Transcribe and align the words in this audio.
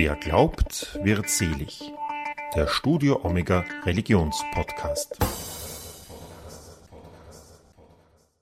Wer 0.00 0.14
glaubt, 0.14 0.96
wird 1.02 1.28
selig. 1.28 1.92
Der 2.54 2.68
Studio 2.68 3.18
Omega 3.24 3.64
Religionspodcast. 3.84 5.18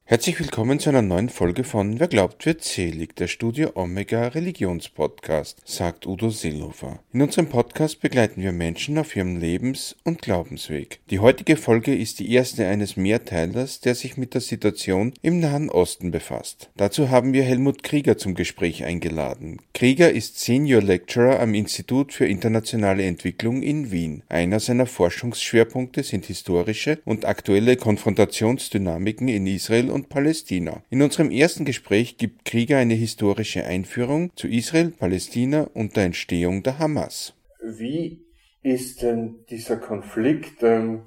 Herzlich 0.09 0.39
willkommen 0.39 0.79
zu 0.79 0.89
einer 0.89 1.03
neuen 1.03 1.29
Folge 1.29 1.65
von 1.65 1.99
Wer 1.99 2.07
glaubt 2.07 2.47
wird 2.47 2.63
selig, 2.63 3.17
der 3.17 3.27
Studio 3.27 3.73
Omega 3.75 4.29
Religionspodcast, 4.29 5.63
sagt 5.65 6.07
Udo 6.07 6.31
Seelhofer. 6.31 7.01
In 7.13 7.23
unserem 7.23 7.49
Podcast 7.49 8.01
begleiten 8.01 8.41
wir 8.41 8.53
Menschen 8.53 8.99
auf 8.99 9.17
ihrem 9.17 9.37
Lebens- 9.37 9.97
und 10.05 10.23
Glaubensweg. 10.23 11.01
Die 11.11 11.19
heutige 11.19 11.57
Folge 11.57 11.93
ist 11.93 12.21
die 12.21 12.31
erste 12.31 12.69
eines 12.69 12.97
Mehrteilers, 12.97 13.81
der 13.81 13.97
sich 13.97 14.17
mit 14.17 14.35
der 14.35 14.43
Situation 14.43 15.13
im 15.23 15.41
Nahen 15.41 15.71
Osten 15.71 16.13
befasst. 16.13 16.71
Dazu 16.77 17.11
haben 17.11 17.33
wir 17.33 17.43
Helmut 17.43 17.83
Krieger 17.83 18.17
zum 18.17 18.37
Gespräch 18.37 18.85
eingeladen. 18.85 19.57
Krieger 19.75 20.13
ist 20.13 20.39
Senior 20.39 20.83
Lecturer 20.83 21.41
am 21.41 21.53
Institut 21.53 22.13
für 22.13 22.27
internationale 22.27 23.03
Entwicklung 23.03 23.61
in 23.61 23.91
Wien. 23.91 24.23
Einer 24.29 24.61
seiner 24.61 24.87
Forschungsschwerpunkte 24.87 26.05
sind 26.05 26.27
historische 26.27 27.01
und 27.05 27.25
aktuelle 27.25 27.77
Konfrontationsdynamiken 27.77 29.27
in 29.27 29.49
Israel 29.49 29.96
und 29.97 30.09
Palästina. 30.09 30.83
In 30.91 31.03
unserem 31.03 31.31
ersten 31.31 31.65
Gespräch 31.65 32.19
gibt 32.19 32.45
Krieger 32.45 32.77
eine 32.79 32.95
historische 32.95 33.65
Einführung 33.65 34.31
zu 34.37 34.47
Israel, 34.47 34.91
Palästina 34.91 35.63
und 35.75 35.97
der 35.97 36.05
Entstehung 36.05 36.63
der 36.63 36.79
Hamas. 36.79 37.35
Wie 37.61 38.25
ist 38.63 39.03
denn 39.03 39.45
dieser 39.51 39.79
Konflikt, 39.79 40.63
ähm, 40.63 41.03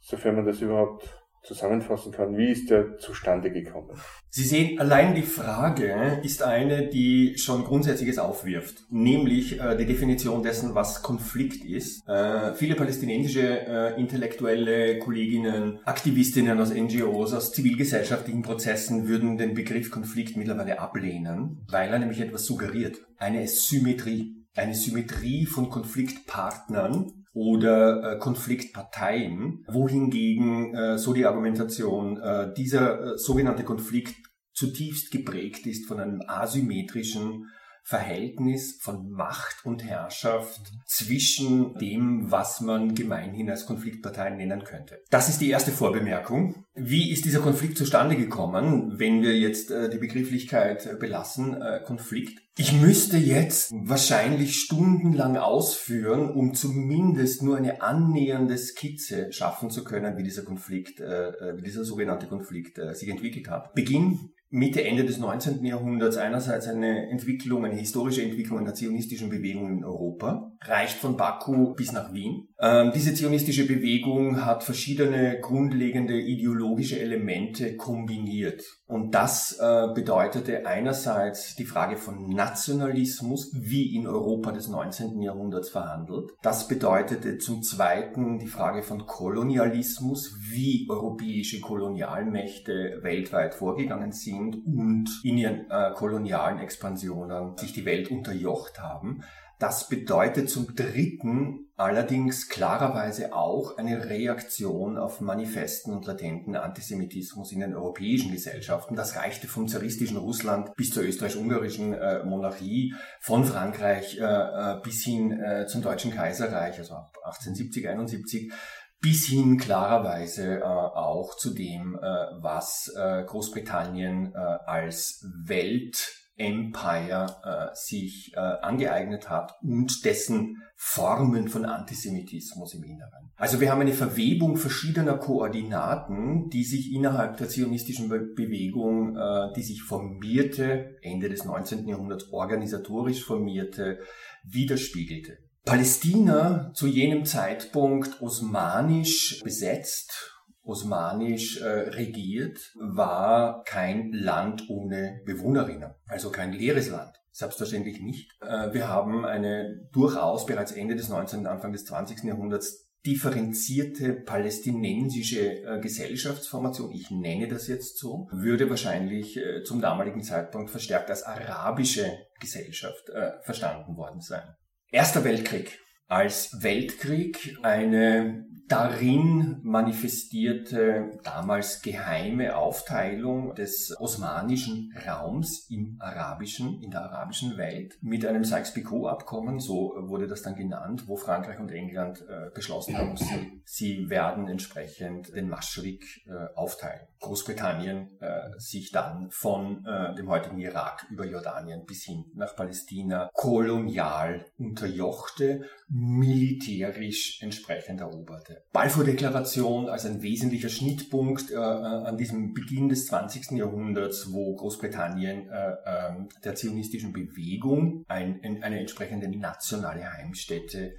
sofern 0.00 0.36
man 0.36 0.46
das 0.46 0.60
überhaupt 0.60 1.08
zusammenfassen 1.44 2.10
kann, 2.10 2.36
wie 2.36 2.50
ist 2.50 2.70
der 2.70 2.98
zustande 2.98 3.50
gekommen? 3.50 3.90
Sie 4.30 4.42
sehen, 4.42 4.80
allein 4.80 5.14
die 5.14 5.22
Frage 5.22 6.20
ist 6.22 6.42
eine, 6.42 6.88
die 6.88 7.38
schon 7.38 7.64
Grundsätzliches 7.64 8.18
aufwirft, 8.18 8.84
nämlich 8.90 9.60
äh, 9.60 9.76
die 9.76 9.86
Definition 9.86 10.42
dessen, 10.42 10.74
was 10.74 11.02
Konflikt 11.02 11.64
ist. 11.64 12.08
Äh, 12.08 12.54
viele 12.54 12.74
palästinensische 12.74 13.66
äh, 13.66 14.00
intellektuelle 14.00 14.98
Kolleginnen, 14.98 15.78
Aktivistinnen 15.84 16.58
aus 16.58 16.74
NGOs, 16.74 17.32
aus 17.32 17.52
zivilgesellschaftlichen 17.52 18.42
Prozessen 18.42 19.06
würden 19.06 19.36
den 19.36 19.54
Begriff 19.54 19.90
Konflikt 19.90 20.36
mittlerweile 20.36 20.80
ablehnen, 20.80 21.64
weil 21.68 21.90
er 21.90 21.98
nämlich 21.98 22.20
etwas 22.20 22.44
suggeriert. 22.44 22.96
Eine 23.18 23.46
Symmetrie. 23.46 24.44
Eine 24.56 24.74
Symmetrie 24.74 25.46
von 25.46 25.68
Konfliktpartnern, 25.68 27.23
oder 27.34 28.12
äh, 28.12 28.18
Konfliktparteien, 28.18 29.64
wohingegen 29.68 30.74
äh, 30.74 30.98
so 30.98 31.12
die 31.12 31.26
Argumentation 31.26 32.16
äh, 32.16 32.54
dieser 32.54 33.14
äh, 33.14 33.18
sogenannte 33.18 33.64
Konflikt 33.64 34.14
zutiefst 34.52 35.10
geprägt 35.10 35.66
ist 35.66 35.86
von 35.86 35.98
einem 35.98 36.22
asymmetrischen 36.26 37.48
Verhältnis 37.86 38.78
von 38.80 39.10
Macht 39.10 39.66
und 39.66 39.84
Herrschaft 39.84 40.72
zwischen 40.86 41.74
dem, 41.74 42.30
was 42.30 42.62
man 42.62 42.94
gemeinhin 42.94 43.50
als 43.50 43.66
Konfliktparteien 43.66 44.38
nennen 44.38 44.64
könnte. 44.64 45.02
Das 45.10 45.28
ist 45.28 45.42
die 45.42 45.50
erste 45.50 45.70
Vorbemerkung. 45.70 46.64
Wie 46.74 47.12
ist 47.12 47.26
dieser 47.26 47.40
Konflikt 47.40 47.76
zustande 47.76 48.16
gekommen, 48.16 48.98
wenn 48.98 49.20
wir 49.20 49.36
jetzt 49.36 49.70
äh, 49.70 49.90
die 49.90 49.98
Begrifflichkeit 49.98 50.98
belassen, 50.98 51.60
äh, 51.60 51.80
Konflikt? 51.84 52.40
Ich 52.56 52.72
müsste 52.72 53.18
jetzt 53.18 53.72
wahrscheinlich 53.72 54.56
stundenlang 54.56 55.36
ausführen, 55.36 56.30
um 56.30 56.54
zumindest 56.54 57.42
nur 57.42 57.58
eine 57.58 57.82
annähernde 57.82 58.56
Skizze 58.56 59.30
schaffen 59.30 59.68
zu 59.68 59.84
können, 59.84 60.16
wie 60.16 60.22
dieser 60.22 60.44
Konflikt, 60.44 61.00
äh, 61.00 61.32
wie 61.58 61.62
dieser 61.62 61.84
sogenannte 61.84 62.28
Konflikt 62.28 62.80
sich 62.92 63.08
entwickelt 63.08 63.50
hat. 63.50 63.74
Beginn 63.74 64.30
Mitte, 64.54 64.84
Ende 64.84 65.04
des 65.04 65.18
19. 65.18 65.64
Jahrhunderts 65.64 66.16
einerseits 66.16 66.68
eine 66.68 67.10
Entwicklung, 67.10 67.64
eine 67.64 67.74
historische 67.74 68.22
Entwicklung 68.22 68.60
einer 68.60 68.72
zionistischen 68.72 69.28
Bewegung 69.28 69.68
in 69.68 69.84
Europa, 69.84 70.53
reicht 70.66 70.98
von 70.98 71.16
Baku 71.16 71.74
bis 71.74 71.92
nach 71.92 72.12
Wien. 72.12 72.48
Ähm, 72.60 72.92
diese 72.94 73.14
zionistische 73.14 73.66
Bewegung 73.66 74.44
hat 74.44 74.64
verschiedene 74.64 75.38
grundlegende 75.40 76.18
ideologische 76.18 76.98
Elemente 76.98 77.76
kombiniert. 77.76 78.62
Und 78.86 79.14
das 79.14 79.58
äh, 79.60 79.88
bedeutete 79.94 80.66
einerseits 80.66 81.56
die 81.56 81.64
Frage 81.64 81.96
von 81.96 82.28
Nationalismus, 82.28 83.50
wie 83.54 83.94
in 83.94 84.06
Europa 84.06 84.52
des 84.52 84.68
19. 84.68 85.20
Jahrhunderts 85.20 85.70
verhandelt. 85.70 86.30
Das 86.42 86.68
bedeutete 86.68 87.38
zum 87.38 87.62
Zweiten 87.62 88.38
die 88.38 88.46
Frage 88.46 88.82
von 88.82 89.06
Kolonialismus, 89.06 90.36
wie 90.50 90.86
europäische 90.88 91.60
Kolonialmächte 91.60 93.00
weltweit 93.02 93.54
vorgegangen 93.54 94.12
sind 94.12 94.56
und 94.64 95.08
in 95.22 95.38
ihren 95.38 95.70
äh, 95.70 95.92
kolonialen 95.94 96.58
Expansionen 96.58 97.56
sich 97.56 97.72
die 97.72 97.84
Welt 97.84 98.10
unterjocht 98.10 98.80
haben. 98.80 99.22
Das 99.64 99.88
bedeutet 99.88 100.50
zum 100.50 100.76
Dritten 100.76 101.70
allerdings 101.76 102.50
klarerweise 102.50 103.34
auch 103.34 103.78
eine 103.78 104.10
Reaktion 104.10 104.98
auf 104.98 105.22
manifesten 105.22 105.94
und 105.94 106.04
latenten 106.04 106.54
Antisemitismus 106.54 107.50
in 107.50 107.60
den 107.60 107.74
europäischen 107.74 108.30
Gesellschaften. 108.30 108.94
Das 108.94 109.16
reichte 109.16 109.48
vom 109.48 109.66
zaristischen 109.66 110.18
Russland 110.18 110.76
bis 110.76 110.90
zur 110.90 111.04
österreich-ungarischen 111.04 111.94
äh, 111.94 112.24
Monarchie, 112.24 112.94
von 113.22 113.46
Frankreich 113.46 114.18
äh, 114.18 114.22
äh 114.24 114.80
bis 114.82 115.02
hin 115.02 115.32
äh, 115.32 115.66
zum 115.66 115.80
Deutschen 115.80 116.10
Kaiserreich, 116.10 116.76
also 116.76 116.96
ab 116.96 117.16
1870, 117.24 117.88
71 117.88 118.52
bis 119.00 119.24
hin 119.24 119.56
klarerweise 119.56 120.58
äh, 120.58 120.62
auch 120.62 121.38
zu 121.38 121.54
dem, 121.54 121.96
äh, 121.96 122.02
was 122.42 122.92
äh, 122.94 123.24
Großbritannien 123.24 124.34
äh, 124.34 124.38
als 124.38 125.26
Welt 125.46 126.23
Empire 126.36 127.36
äh, 127.44 127.74
sich 127.74 128.32
äh, 128.34 128.38
angeeignet 128.38 129.30
hat 129.30 129.54
und 129.62 130.04
dessen 130.04 130.62
Formen 130.76 131.48
von 131.48 131.64
Antisemitismus 131.64 132.74
im 132.74 132.82
Inneren. 132.82 133.30
Also 133.36 133.60
wir 133.60 133.70
haben 133.70 133.80
eine 133.80 133.92
Verwebung 133.92 134.56
verschiedener 134.56 135.16
Koordinaten, 135.16 136.50
die 136.50 136.64
sich 136.64 136.92
innerhalb 136.92 137.36
der 137.36 137.48
zionistischen 137.48 138.08
Bewegung, 138.08 139.16
äh, 139.16 139.52
die 139.54 139.62
sich 139.62 139.82
formierte, 139.82 140.96
Ende 141.02 141.28
des 141.28 141.44
19. 141.44 141.86
Jahrhunderts 141.86 142.32
organisatorisch 142.32 143.24
formierte, 143.24 144.00
widerspiegelte. 144.42 145.38
Palästina 145.64 146.72
zu 146.74 146.86
jenem 146.86 147.24
Zeitpunkt 147.24 148.20
osmanisch 148.20 149.40
besetzt 149.42 150.33
osmanisch 150.64 151.60
äh, 151.60 151.66
regiert, 151.66 152.58
war 152.78 153.62
kein 153.64 154.12
Land 154.12 154.68
ohne 154.68 155.20
Bewohnerinnen, 155.24 155.94
also 156.06 156.30
kein 156.30 156.52
leeres 156.52 156.90
Land. 156.90 157.14
Selbstverständlich 157.30 158.00
nicht. 158.00 158.30
Äh, 158.40 158.72
wir 158.72 158.88
haben 158.88 159.24
eine 159.24 159.88
durchaus 159.92 160.46
bereits 160.46 160.72
Ende 160.72 160.96
des 160.96 161.08
19., 161.08 161.46
Anfang 161.46 161.72
des 161.72 161.84
20. 161.84 162.24
Jahrhunderts 162.24 162.84
differenzierte 163.06 164.14
palästinensische 164.14 165.62
äh, 165.62 165.80
Gesellschaftsformation, 165.80 166.90
ich 166.92 167.10
nenne 167.10 167.48
das 167.48 167.68
jetzt 167.68 167.98
so, 167.98 168.28
würde 168.32 168.70
wahrscheinlich 168.70 169.36
äh, 169.36 169.62
zum 169.62 169.82
damaligen 169.82 170.22
Zeitpunkt 170.22 170.70
verstärkt 170.70 171.10
als 171.10 171.22
arabische 171.22 172.10
Gesellschaft 172.40 173.10
äh, 173.10 173.32
verstanden 173.42 173.96
worden 173.96 174.20
sein. 174.20 174.44
Erster 174.90 175.24
Weltkrieg 175.24 175.78
als 176.06 176.62
Weltkrieg 176.62 177.58
eine 177.62 178.46
darin 178.68 179.60
manifestierte 179.62 181.18
damals 181.22 181.82
geheime 181.82 182.56
Aufteilung 182.56 183.54
des 183.54 183.94
osmanischen 183.98 184.92
Raums 185.06 185.68
im 185.68 185.96
arabischen, 186.00 186.82
in 186.82 186.90
der 186.90 187.02
arabischen 187.02 187.56
Welt 187.56 187.98
mit 188.00 188.24
einem 188.24 188.44
Sykes-Picot-Abkommen, 188.44 189.58
so 189.60 189.94
wurde 190.06 190.26
das 190.26 190.42
dann 190.42 190.54
genannt, 190.54 191.04
wo 191.06 191.16
Frankreich 191.16 191.58
und 191.58 191.70
England 191.70 192.24
äh, 192.28 192.50
beschlossen 192.54 192.96
haben, 192.96 193.16
sie, 193.16 193.62
sie 193.64 194.10
werden 194.10 194.48
entsprechend 194.48 195.34
den 195.34 195.48
Maschrik 195.48 196.04
äh, 196.26 196.54
aufteilen. 196.54 197.06
Großbritannien 197.20 198.20
äh, 198.20 198.50
sich 198.58 198.90
dann 198.90 199.30
von 199.30 199.84
äh, 199.86 200.14
dem 200.14 200.28
heutigen 200.28 200.58
Irak 200.58 201.06
über 201.10 201.26
Jordanien 201.26 201.84
bis 201.84 202.04
hin 202.04 202.24
nach 202.34 202.56
Palästina 202.56 203.30
kolonial 203.32 204.46
unterjochte, 204.58 205.64
militärisch 205.88 207.40
entsprechend 207.42 208.00
eroberte. 208.00 208.53
Balfour-Deklaration 208.72 209.88
als 209.88 210.06
ein 210.06 210.22
wesentlicher 210.22 210.68
Schnittpunkt 210.68 211.50
äh, 211.50 211.54
äh 211.54 211.58
an 211.58 212.16
diesem 212.16 212.54
Beginn 212.54 212.88
des 212.88 213.06
20. 213.06 213.52
Jahrhunderts, 213.52 214.32
wo 214.32 214.54
Großbritannien 214.54 215.48
äh, 215.48 215.70
äh, 215.84 216.12
der 216.44 216.54
zionistischen 216.54 217.12
Bewegung 217.12 218.04
ein, 218.08 218.40
eine 218.62 218.80
entsprechende 218.80 219.28
nationale 219.28 220.12
Heimstätte 220.12 220.94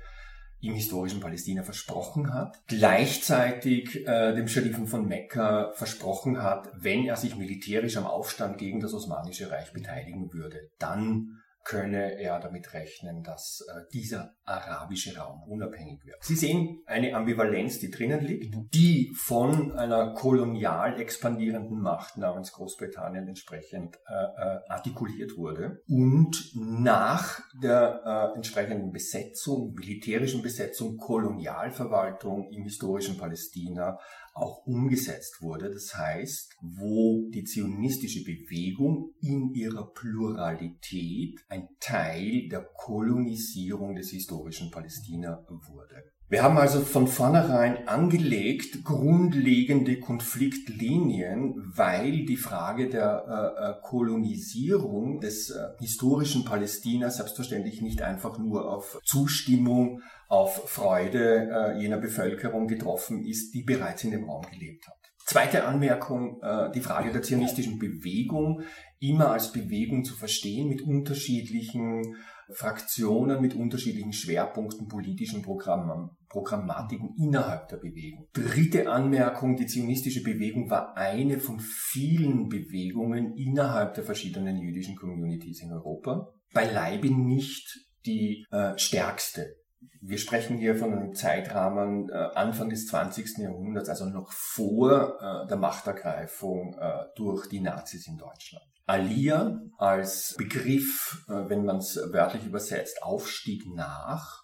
im 0.62 0.74
historischen 0.74 1.20
Palästina 1.20 1.64
versprochen 1.64 2.34
hat, 2.34 2.60
gleichzeitig 2.68 4.08
äh, 4.08 4.34
dem 4.34 4.48
Scharifen 4.48 4.88
von 4.88 5.08
Mekka 5.08 5.72
versprochen 5.74 6.42
hat, 6.42 6.72
wenn 6.76 7.06
er 7.06 7.18
sich 7.18 7.36
militärisch 7.36 7.98
am 7.98 8.06
Aufstand 8.06 8.58
gegen 8.58 8.80
das 8.80 8.94
Osmanische 8.94 9.52
Reich 9.52 9.74
beteiligen 9.74 10.34
würde, 10.34 10.70
dann 10.80 11.42
könne 11.66 12.18
er 12.20 12.40
damit 12.40 12.74
rechnen, 12.74 13.24
dass 13.24 13.66
äh, 13.68 13.82
dieser 13.92 14.36
arabische 14.46 15.18
Raum 15.18 15.44
unabhängig 15.44 16.06
wird. 16.06 16.24
Sie 16.24 16.36
sehen 16.36 16.84
eine 16.86 17.16
Ambivalenz, 17.16 17.80
die 17.80 17.90
drinnen 17.90 18.22
liegt, 18.22 18.56
mhm. 18.56 18.70
die 18.74 19.12
von 19.16 19.74
einer 19.74 20.14
kolonial 20.14 21.02
expandierenden 21.02 21.82
Macht 21.82 22.18
namens 22.18 22.54
Großbritannien 22.54 23.28
entsprechend 23.28 23.98
äh, 24.08 24.14
äh, 24.14 24.60
artikuliert 24.70 25.38
wurde 25.38 25.82
und 25.88 26.52
nach 26.56 27.42
der 27.62 28.02
äh, 28.06 28.36
entsprechenden 28.36 28.92
Besetzung, 28.92 29.74
militärischen 29.74 30.44
Besetzung, 30.44 30.98
Kolonialverwaltung 30.98 32.52
im 32.52 32.64
historischen 32.64 33.18
Palästina 33.18 33.98
auch 34.36 34.66
umgesetzt 34.68 35.42
wurde. 35.42 35.72
Das 35.72 35.96
heißt, 35.96 36.58
wo 36.62 37.30
die 37.32 37.46
zionistische 37.46 38.24
Bewegung 38.24 39.14
in 39.22 39.54
ihrer 39.54 39.92
Pluralität 39.94 41.40
ein 41.48 41.70
Teil 41.80 42.50
der 42.50 42.62
Kolonisierung 42.62 43.96
des 43.96 44.12
historischen 44.12 44.70
Palästina 44.72 45.46
wurde. 45.48 46.15
Wir 46.28 46.42
haben 46.42 46.58
also 46.58 46.82
von 46.82 47.08
vornherein 47.08 47.88
angelegt 47.88 48.84
grundlegende 48.84 50.00
Konfliktlinien, 50.00 51.72
weil 51.76 52.26
die 52.26 52.38
Frage 52.38 52.90
der 52.90 53.26
äh, 53.28 53.70
äh 53.70 53.74
Kolonisierung 53.84 55.20
des 55.20 55.52
äh, 55.52 55.68
historischen 55.80 56.44
Palästina 56.44 57.12
selbstverständlich 57.12 57.84
nicht 57.84 58.02
einfach 58.02 58.40
nur 58.40 58.72
auf 58.74 59.00
Zustimmung, 59.04 60.02
auf 60.28 60.68
Freude 60.68 61.48
äh, 61.52 61.80
jener 61.80 61.98
Bevölkerung 61.98 62.68
getroffen 62.68 63.24
ist, 63.24 63.54
die 63.54 63.62
bereits 63.62 64.04
in 64.04 64.10
dem 64.10 64.24
Raum 64.24 64.46
gelebt 64.52 64.88
hat. 64.88 64.96
Zweite 65.28 65.66
Anmerkung, 65.66 66.42
äh, 66.42 66.72
die 66.72 66.82
Frage 66.82 67.12
der 67.12 67.22
zionistischen 67.22 67.78
Bewegung 67.78 68.64
immer 69.00 69.30
als 69.30 69.52
Bewegung 69.52 70.04
zu 70.04 70.16
verstehen 70.16 70.70
mit 70.70 70.82
unterschiedlichen 70.82 72.16
Fraktionen 72.54 73.42
mit 73.42 73.56
unterschiedlichen 73.56 74.14
Schwerpunkten, 74.14 74.88
politischen 74.88 75.42
Programmen, 75.42 76.10
Programmatiken 76.30 77.16
innerhalb 77.18 77.68
der 77.70 77.78
Bewegung. 77.78 78.28
Dritte 78.34 78.90
Anmerkung, 78.90 79.56
die 79.56 79.68
zionistische 79.68 80.24
Bewegung 80.24 80.70
war 80.70 80.96
eine 80.98 81.40
von 81.40 81.60
vielen 81.60 82.50
Bewegungen 82.50 83.36
innerhalb 83.36 83.94
der 83.96 84.04
verschiedenen 84.04 84.58
jüdischen 84.58 84.96
Communities 84.96 85.62
in 85.62 85.72
Europa. 85.72 86.34
Beileibe 86.54 87.10
nicht 87.10 87.80
die 88.06 88.46
äh, 88.52 88.78
stärkste. 88.78 89.56
Wir 90.02 90.18
sprechen 90.18 90.58
hier 90.58 90.76
von 90.76 90.94
einem 90.94 91.14
Zeitrahmen 91.14 92.10
äh, 92.10 92.14
Anfang 92.14 92.70
des 92.70 92.88
20. 92.88 93.40
Jahrhunderts, 93.40 93.90
also 93.90 94.06
noch 94.06 94.32
vor 94.32 95.18
äh, 95.20 95.48
der 95.48 95.58
Machtergreifung 95.58 96.78
äh, 96.80 97.06
durch 97.16 97.48
die 97.50 97.60
Nazis 97.60 98.08
in 98.08 98.18
Deutschland. 98.18 98.66
Aliyah 98.86 99.62
als 99.78 100.36
Begriff, 100.38 101.26
äh, 101.28 101.50
wenn 101.50 101.66
man 101.66 101.78
es 101.78 101.98
wörtlich 102.12 102.46
übersetzt, 102.46 103.02
Aufstieg 103.02 103.64
nach 103.74 104.44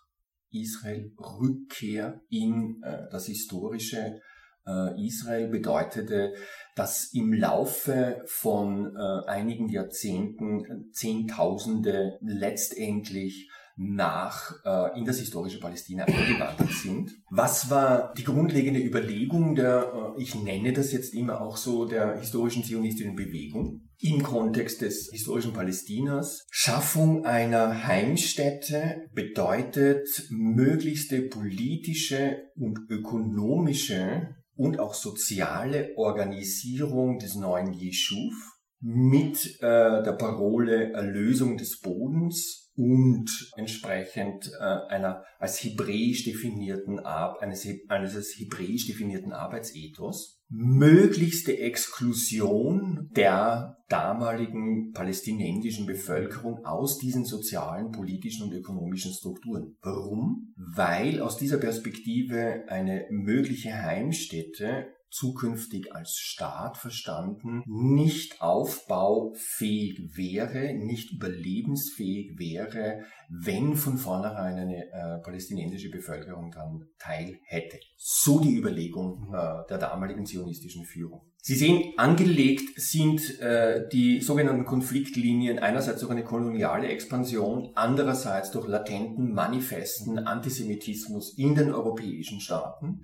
Israel, 0.52 1.12
Rückkehr 1.18 2.22
in 2.30 2.82
äh, 2.84 3.04
das 3.12 3.28
historische 3.28 4.20
äh, 4.66 5.06
Israel 5.06 5.48
bedeutete, 5.50 6.34
dass 6.76 7.14
im 7.14 7.34
Laufe 7.34 8.24
von 8.26 8.96
einigen 8.96 9.68
Jahrzehnten 9.68 10.90
Zehntausende 10.94 12.18
letztendlich 12.22 13.51
nach 13.78 14.54
äh, 14.64 15.00
in 15.00 15.06
das 15.06 15.20
historische 15.20 15.60
Palästina 15.60 16.06
eingewandert 16.06 16.72
sind. 16.72 17.12
Was 17.30 17.70
war 17.70 18.14
die 18.14 18.24
grundlegende 18.24 18.80
Überlegung 18.80 19.56
der, 19.56 20.14
äh, 20.18 20.22
ich 20.22 20.36
nenne 20.36 20.74
das 20.74 20.92
jetzt 20.92 21.14
immer 21.14 21.42
auch 21.42 21.58
so, 21.58 21.86
der 21.86 22.20
historischen 22.20 22.64
zionistischen 22.64 23.16
Bewegung? 23.16 23.88
im 24.04 24.24
Kontext 24.24 24.82
des 24.82 25.10
historischen 25.12 25.54
Palästinas. 25.54 26.48
Schaffung 26.50 27.24
einer 27.24 27.86
Heimstätte 27.86 29.08
bedeutet 29.14 30.08
möglichste 30.32 31.22
politische 31.22 32.38
und 32.56 32.80
ökonomische 32.90 34.36
und 34.56 34.80
auch 34.80 34.94
soziale 34.94 35.92
Organisierung 35.98 37.20
des 37.20 37.36
neuen 37.36 37.74
Jeschuv 37.74 38.34
mit 38.82 39.46
äh, 39.62 40.04
der 40.04 40.16
Parole 40.18 40.92
Erlösung 40.92 41.58
des 41.58 41.80
Bodens 41.80 42.72
und 42.76 43.52
entsprechend 43.56 44.52
äh, 44.60 44.64
einer 44.64 45.24
als 45.40 45.64
hebräisch 45.64 46.24
definierten 46.24 47.00
eines, 47.00 47.68
eines 47.90 48.40
hebräisch 48.40 48.88
definierten 48.88 49.34
Arbeitsethos 49.34 50.42
möglichste 50.54 51.58
Exklusion 51.58 53.10
der 53.16 53.78
damaligen 53.88 54.92
palästinensischen 54.92 55.86
Bevölkerung 55.86 56.66
aus 56.66 56.98
diesen 56.98 57.24
sozialen, 57.24 57.92
politischen 57.92 58.48
und 58.48 58.54
ökonomischen 58.54 59.14
Strukturen. 59.14 59.78
Warum? 59.82 60.54
Weil 60.58 61.22
aus 61.22 61.38
dieser 61.38 61.58
Perspektive 61.58 62.66
eine 62.68 63.06
mögliche 63.12 63.74
Heimstätte 63.74 64.88
zukünftig 65.12 65.94
als 65.94 66.18
Staat 66.18 66.78
verstanden 66.78 67.64
nicht 67.68 68.42
aufbaufähig 68.42 70.16
wäre, 70.16 70.74
nicht 70.74 71.12
überlebensfähig 71.12 72.40
wäre, 72.40 73.02
wenn 73.30 73.76
von 73.76 73.98
vornherein 73.98 74.58
eine 74.58 74.86
äh, 74.86 75.22
palästinensische 75.24 75.90
Bevölkerung 75.90 76.52
dann 76.52 76.88
teil 76.98 77.40
hätte. 77.44 77.78
So 77.98 78.40
die 78.40 78.56
Überlegung 78.56 79.28
mhm. 79.28 79.36
äh, 79.36 79.68
der 79.70 79.78
damaligen 79.78 80.26
zionistischen 80.26 80.86
Führung. 80.86 81.22
Sie 81.44 81.56
sehen, 81.56 81.94
angelegt 81.98 82.80
sind 82.80 83.40
äh, 83.40 83.88
die 83.92 84.22
sogenannten 84.22 84.64
Konfliktlinien 84.64 85.58
einerseits 85.58 86.02
durch 86.02 86.12
eine 86.12 86.24
koloniale 86.24 86.88
Expansion, 86.88 87.72
andererseits 87.74 88.52
durch 88.52 88.68
latenten, 88.68 89.34
manifesten 89.34 90.20
Antisemitismus 90.20 91.36
in 91.38 91.56
den 91.56 91.74
europäischen 91.74 92.40
Staaten. 92.40 93.02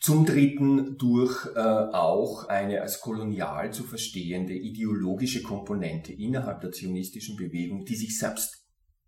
Zum 0.00 0.26
Dritten 0.26 0.96
durch 0.98 1.46
äh, 1.54 1.58
auch 1.58 2.48
eine 2.48 2.82
als 2.82 3.00
kolonial 3.00 3.72
zu 3.72 3.84
verstehende 3.84 4.54
ideologische 4.54 5.42
Komponente 5.42 6.12
innerhalb 6.12 6.60
der 6.60 6.72
zionistischen 6.72 7.36
Bewegung, 7.36 7.84
die 7.84 7.96
sich 7.96 8.18
selbst 8.18 8.64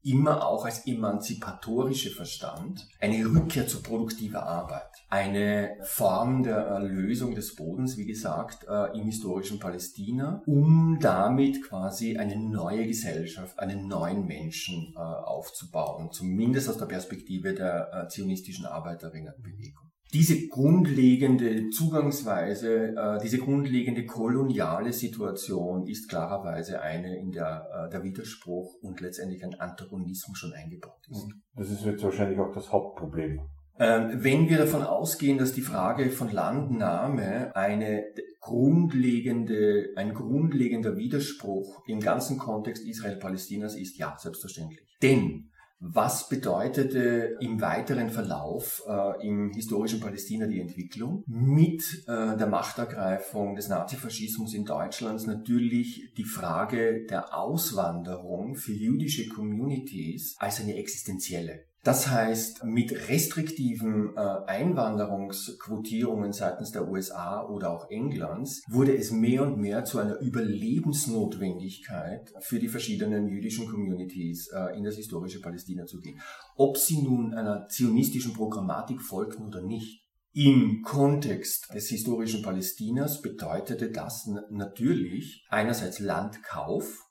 immer 0.07 0.47
auch 0.47 0.65
als 0.65 0.87
emanzipatorische 0.87 2.11
verstand, 2.11 2.87
eine 3.01 3.25
Rückkehr 3.27 3.67
zu 3.67 3.83
produktiver 3.83 4.47
Arbeit, 4.47 4.89
eine 5.09 5.77
Form 5.83 6.45
der 6.45 6.59
Erlösung 6.59 7.35
des 7.35 7.57
Bodens, 7.57 7.97
wie 7.97 8.07
gesagt, 8.07 8.65
äh, 8.69 8.97
im 8.97 9.07
historischen 9.07 9.59
Palästina, 9.59 10.43
um 10.47 10.99
damit 11.01 11.61
quasi 11.65 12.17
eine 12.17 12.37
neue 12.37 12.87
Gesellschaft, 12.87 13.59
einen 13.59 13.89
neuen 13.89 14.27
Menschen 14.27 14.95
äh, 14.95 15.01
aufzubauen, 15.01 16.13
zumindest 16.13 16.69
aus 16.69 16.79
der 16.79 16.87
Perspektive 16.87 17.53
der 17.53 17.93
äh, 17.93 18.09
zionistischen 18.09 18.65
Arbeiterinnenbewegung 18.65 19.86
diese 20.17 20.49
grundlegende 20.49 21.69
Zugangsweise, 21.69 22.95
äh, 22.97 23.19
diese 23.23 23.37
grundlegende 23.37 24.07
koloniale 24.07 24.95
Situation 24.95 25.87
ist 25.87 26.09
klarerweise 26.09 26.81
eine, 26.81 27.19
in 27.19 27.33
der 27.33 27.69
äh, 27.71 27.91
der 27.91 28.03
Widerspruch 28.03 28.77
und 28.81 29.03
letztendlich 29.03 29.45
ein 29.45 29.55
Antagonismus 29.61 30.39
schon 30.39 30.55
eingebaut 30.55 31.07
ist. 31.11 31.23
Und 31.23 31.35
das 31.55 31.71
ist 31.71 31.85
jetzt 31.85 32.03
wahrscheinlich 32.03 32.39
auch 32.39 32.51
das 32.51 32.73
Hauptproblem. 32.73 33.41
Ähm, 33.79 34.25
wenn 34.25 34.49
wir 34.49 34.57
davon 34.57 34.83
ausgehen, 34.83 35.37
dass 35.37 35.53
die 35.53 35.61
Frage 35.61 36.09
von 36.09 36.31
Landnahme 36.31 37.55
eine 37.55 38.05
grundlegende, 38.41 39.91
ein 39.97 40.15
grundlegender 40.15 40.97
Widerspruch 40.97 41.83
im 41.87 42.01
ganzen 42.01 42.39
Kontext 42.39 42.87
Israel-Palästinas 42.87 43.77
ist, 43.77 43.99
ja, 43.99 44.17
selbstverständlich. 44.19 44.81
Denn 45.03 45.51
was 45.79 46.29
bedeutete 46.29 47.37
im 47.41 47.61
weiteren 47.61 48.11
Verlauf 48.11 48.83
äh, 48.89 49.27
im 49.27 49.53
historischen 49.53 50.01
Palästina 50.01 50.47
die 50.47 50.61
Entwicklung? 50.61 51.23
Mit 51.27 52.05
äh, 52.07 52.37
der 52.37 52.47
Machtergreifung 52.47 53.57
des 53.57 53.69
Nazifaschismus 53.69 54.55
in 54.55 54.65
Deutschland 54.65 55.27
natürlich 55.27 56.13
die 56.17 56.25
Frage 56.25 57.05
der 57.07 57.37
Auswanderung 57.37 58.55
für 58.57 58.73
jüdische 58.73 59.29
Communities 59.29 60.37
als 60.39 60.61
eine 60.61 60.77
existenzielle. 60.77 61.67
Das 61.87 62.09
heißt, 62.09 62.65
mit 62.65 63.09
restriktiven 63.09 64.17
äh, 64.17 64.21
Einwanderungsquotierungen 64.21 66.33
seitens 66.33 66.73
der 66.73 66.89
USA 66.89 67.47
oder 67.47 67.71
auch 67.71 67.89
Englands 67.91 68.65
wurde 68.69 68.97
es 68.97 69.13
mehr 69.13 69.45
und 69.45 69.59
mehr 69.59 69.85
zu 69.85 70.01
einer 70.01 70.19
Überlebensnotwendigkeit 70.19 72.33
für 72.41 72.59
die 72.59 72.67
verschiedenen 72.67 73.29
jüdischen 73.29 73.69
Communities 73.69 74.49
äh, 74.49 74.77
in 74.77 74.83
das 74.83 74.97
historische 74.97 75.41
Palästina 75.41 75.87
zu 75.87 76.01
gehen. 76.01 76.21
Ob 76.57 76.77
sie 76.77 77.03
nun 77.03 77.35
einer 77.35 77.69
zionistischen 77.69 78.33
Programmatik 78.33 79.01
folgten 79.01 79.47
oder 79.47 79.63
nicht. 79.63 80.03
Im 80.33 80.83
Kontext 80.83 81.73
des 81.73 81.89
historischen 81.89 82.43
Palästinas 82.43 83.23
bedeutete 83.23 83.93
das 83.93 84.29
natürlich 84.51 85.47
einerseits 85.51 86.01
Landkauf, 86.01 87.06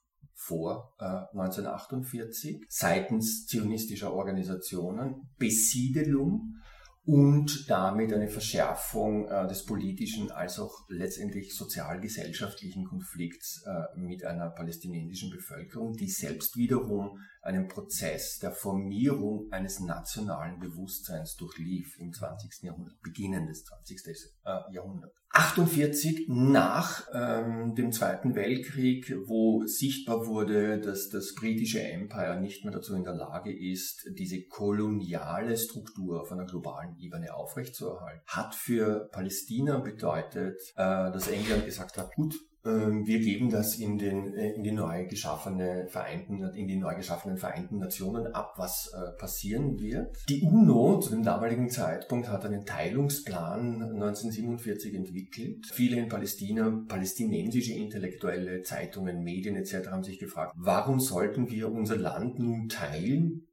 vor 0.46 0.94
äh, 1.00 1.06
1948 1.38 2.66
seitens 2.70 3.48
zionistischer 3.48 4.14
Organisationen, 4.14 5.30
Besiedelung 5.40 6.56
und 7.04 7.70
damit 7.70 8.14
eine 8.14 8.28
Verschärfung 8.28 9.28
äh, 9.28 9.48
des 9.48 9.66
politischen 9.66 10.32
als 10.32 10.60
auch 10.60 10.86
letztendlich 10.90 11.56
sozial-gesellschaftlichen 11.56 12.86
Konflikts 12.86 13.64
äh, 13.66 14.00
mit 14.00 14.24
einer 14.24 14.50
palästinensischen 14.50 15.32
Bevölkerung, 15.32 15.94
die 15.94 16.10
selbst 16.10 16.58
wiederum 16.58 17.20
einen 17.46 17.68
Prozess 17.68 18.40
der 18.40 18.52
Formierung 18.52 19.48
eines 19.52 19.80
nationalen 19.80 20.60
Bewusstseins 20.60 21.36
durchlief 21.36 21.96
im 22.00 22.12
20. 22.12 22.64
Jahrhundert, 22.64 23.00
Beginn 23.02 23.46
des 23.48 23.64
20. 23.66 24.02
Äh, 24.44 24.74
Jahrhunderts. 24.74 25.14
48 25.30 26.28
nach 26.30 27.08
ähm, 27.14 27.76
dem 27.76 27.92
Zweiten 27.92 28.36
Weltkrieg, 28.36 29.14
wo 29.26 29.66
sichtbar 29.66 30.26
wurde, 30.28 30.80
dass 30.80 31.10
das 31.10 31.36
britische 31.36 31.82
Empire 31.82 32.40
nicht 32.40 32.64
mehr 32.64 32.74
dazu 32.74 32.96
in 32.96 33.04
der 33.04 33.16
Lage 33.16 33.54
ist, 33.54 34.10
diese 34.18 34.44
koloniale 34.48 35.58
Struktur 35.58 36.22
auf 36.22 36.32
einer 36.32 36.46
globalen 36.46 36.98
Ebene 36.98 37.36
aufrechtzuerhalten, 37.36 38.24
hat 38.28 38.56
für 38.56 39.10
Palästina 39.12 39.80
bedeutet, 39.80 40.60
äh, 40.78 41.12
dass 41.12 41.28
England 41.28 41.66
gesagt 41.66 41.98
hat, 41.98 42.16
gut, 42.16 42.34
wir 43.06 43.20
geben 43.20 43.50
das 43.50 43.78
in, 43.78 43.98
den, 43.98 44.34
äh, 44.34 44.54
in 44.54 44.64
die 44.64 44.72
neu 44.72 45.06
geschaffene 45.06 45.88
Vereinten, 45.88 46.44
in 46.56 46.68
die 46.68 46.78
neu 46.78 46.96
geschaffenen 46.96 47.38
Vereinten 47.38 47.78
Nationen 47.78 48.28
ab, 48.34 48.54
was 48.58 48.92
äh, 48.94 49.18
passieren 49.20 49.80
wird. 49.80 50.18
Die 50.30 50.42
UNO 50.42 51.00
zu 51.00 51.12
dem 51.12 51.24
damaligen 51.24 51.70
Zeitpunkt 51.70 52.28
hat 52.28 52.46
einen 52.46 52.66
Teilungsplan 52.66 53.82
1947 53.84 54.96
entwickelt. 54.96 55.66
Viele 55.72 55.98
in 55.98 56.10
Palästina, 56.10 56.84
palästinensische 56.88 57.74
Intellektuelle, 57.74 58.64
Zeitungen, 58.64 59.24
Medien 59.24 59.56
etc. 59.56 59.90
haben 59.92 60.04
sich 60.04 60.20
gefragt, 60.20 60.54
warum 60.56 61.00
sollten 61.00 61.50
wir 61.50 61.72
unser 61.72 61.98
Land 61.98 62.40
nun 62.40 62.68
teilen? 62.68 63.48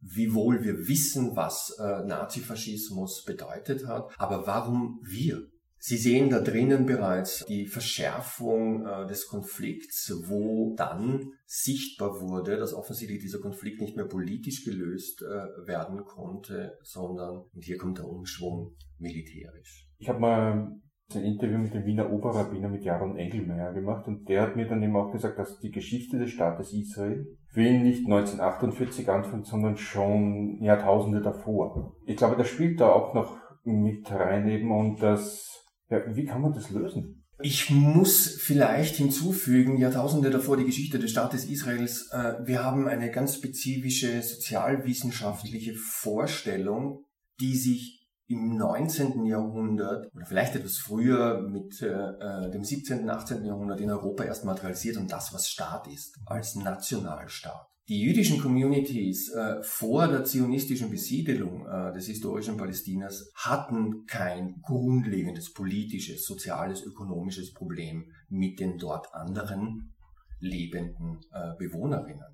Wiewohl 0.00 0.64
wir 0.64 0.88
wissen, 0.88 1.36
was 1.36 1.76
äh, 1.78 2.04
Nazifaschismus 2.04 3.24
bedeutet 3.24 3.86
hat, 3.86 4.10
aber 4.18 4.46
warum 4.46 5.00
wir? 5.02 5.51
Sie 5.84 5.96
sehen 5.96 6.30
da 6.30 6.38
drinnen 6.38 6.86
bereits 6.86 7.44
die 7.46 7.66
Verschärfung 7.66 8.86
äh, 8.86 9.04
des 9.08 9.26
Konflikts, 9.26 10.14
wo 10.28 10.76
dann 10.76 11.32
sichtbar 11.44 12.20
wurde, 12.20 12.56
dass 12.56 12.72
offensichtlich 12.72 13.18
dieser 13.18 13.40
Konflikt 13.40 13.80
nicht 13.80 13.96
mehr 13.96 14.04
politisch 14.04 14.64
gelöst 14.64 15.22
äh, 15.22 15.66
werden 15.66 16.04
konnte, 16.04 16.78
sondern, 16.84 17.46
und 17.52 17.64
hier 17.64 17.78
kommt 17.78 17.98
der 17.98 18.06
Umschwung, 18.06 18.76
militärisch. 19.00 19.88
Ich 19.98 20.08
habe 20.08 20.20
mal 20.20 20.72
ein 21.16 21.24
Interview 21.24 21.58
mit 21.58 21.74
dem 21.74 21.84
Wiener 21.84 22.12
Oberrabbiner 22.12 22.68
mit 22.68 22.84
Jaron 22.84 23.16
Engelmeier 23.16 23.72
gemacht 23.72 24.06
und 24.06 24.28
der 24.28 24.42
hat 24.42 24.54
mir 24.54 24.68
dann 24.68 24.84
eben 24.84 24.94
auch 24.94 25.10
gesagt, 25.10 25.40
dass 25.40 25.58
die 25.58 25.72
Geschichte 25.72 26.16
des 26.16 26.30
Staates 26.30 26.72
Israel 26.72 27.26
für 27.48 27.62
ihn 27.62 27.82
nicht 27.82 28.04
1948 28.04 29.08
anfängt, 29.08 29.46
sondern 29.46 29.76
schon 29.76 30.62
Jahrtausende 30.62 31.20
davor. 31.20 31.96
Ich 32.06 32.18
glaube, 32.18 32.36
das 32.36 32.46
spielt 32.46 32.80
da 32.80 32.92
auch 32.92 33.14
noch 33.14 33.36
mit 33.64 34.08
rein 34.12 34.48
eben 34.48 34.70
und 34.70 35.02
das 35.02 35.61
ja, 35.92 36.16
wie 36.16 36.24
kann 36.24 36.40
man 36.40 36.52
das 36.52 36.70
lösen? 36.70 37.24
Ich 37.40 37.70
muss 37.70 38.36
vielleicht 38.38 38.96
hinzufügen, 38.96 39.76
Jahrtausende 39.76 40.30
davor 40.30 40.56
die 40.56 40.64
Geschichte 40.64 40.98
des 40.98 41.10
Staates 41.10 41.44
Israels. 41.44 42.08
Äh, 42.12 42.34
wir 42.44 42.62
haben 42.62 42.86
eine 42.86 43.10
ganz 43.10 43.34
spezifische 43.34 44.22
sozialwissenschaftliche 44.22 45.74
Vorstellung, 45.74 47.04
die 47.40 47.56
sich 47.56 48.08
im 48.28 48.56
19. 48.56 49.26
Jahrhundert 49.26 50.08
oder 50.14 50.24
vielleicht 50.24 50.54
etwas 50.54 50.78
früher 50.78 51.42
mit 51.42 51.82
äh, 51.82 51.88
äh 51.88 52.50
dem 52.50 52.64
17., 52.64 53.10
18. 53.10 53.44
Jahrhundert 53.44 53.80
in 53.80 53.90
Europa 53.90 54.24
erst 54.24 54.44
materialisiert 54.44 54.96
und 54.96 55.10
das, 55.10 55.34
was 55.34 55.48
Staat 55.48 55.88
ist, 55.88 56.18
als 56.26 56.54
Nationalstaat. 56.54 57.71
Die 57.92 58.00
jüdischen 58.00 58.40
Communities 58.40 59.28
äh, 59.34 59.62
vor 59.62 60.08
der 60.08 60.24
zionistischen 60.24 60.88
Besiedelung 60.88 61.66
äh, 61.66 61.92
des 61.92 62.06
historischen 62.06 62.56
Palästinas 62.56 63.30
hatten 63.34 64.06
kein 64.06 64.62
grundlegendes 64.62 65.52
politisches, 65.52 66.24
soziales, 66.24 66.82
ökonomisches 66.84 67.52
Problem 67.52 68.10
mit 68.30 68.60
den 68.60 68.78
dort 68.78 69.12
anderen 69.12 69.92
lebenden 70.40 71.20
äh, 71.34 71.54
Bewohnerinnen. 71.58 72.24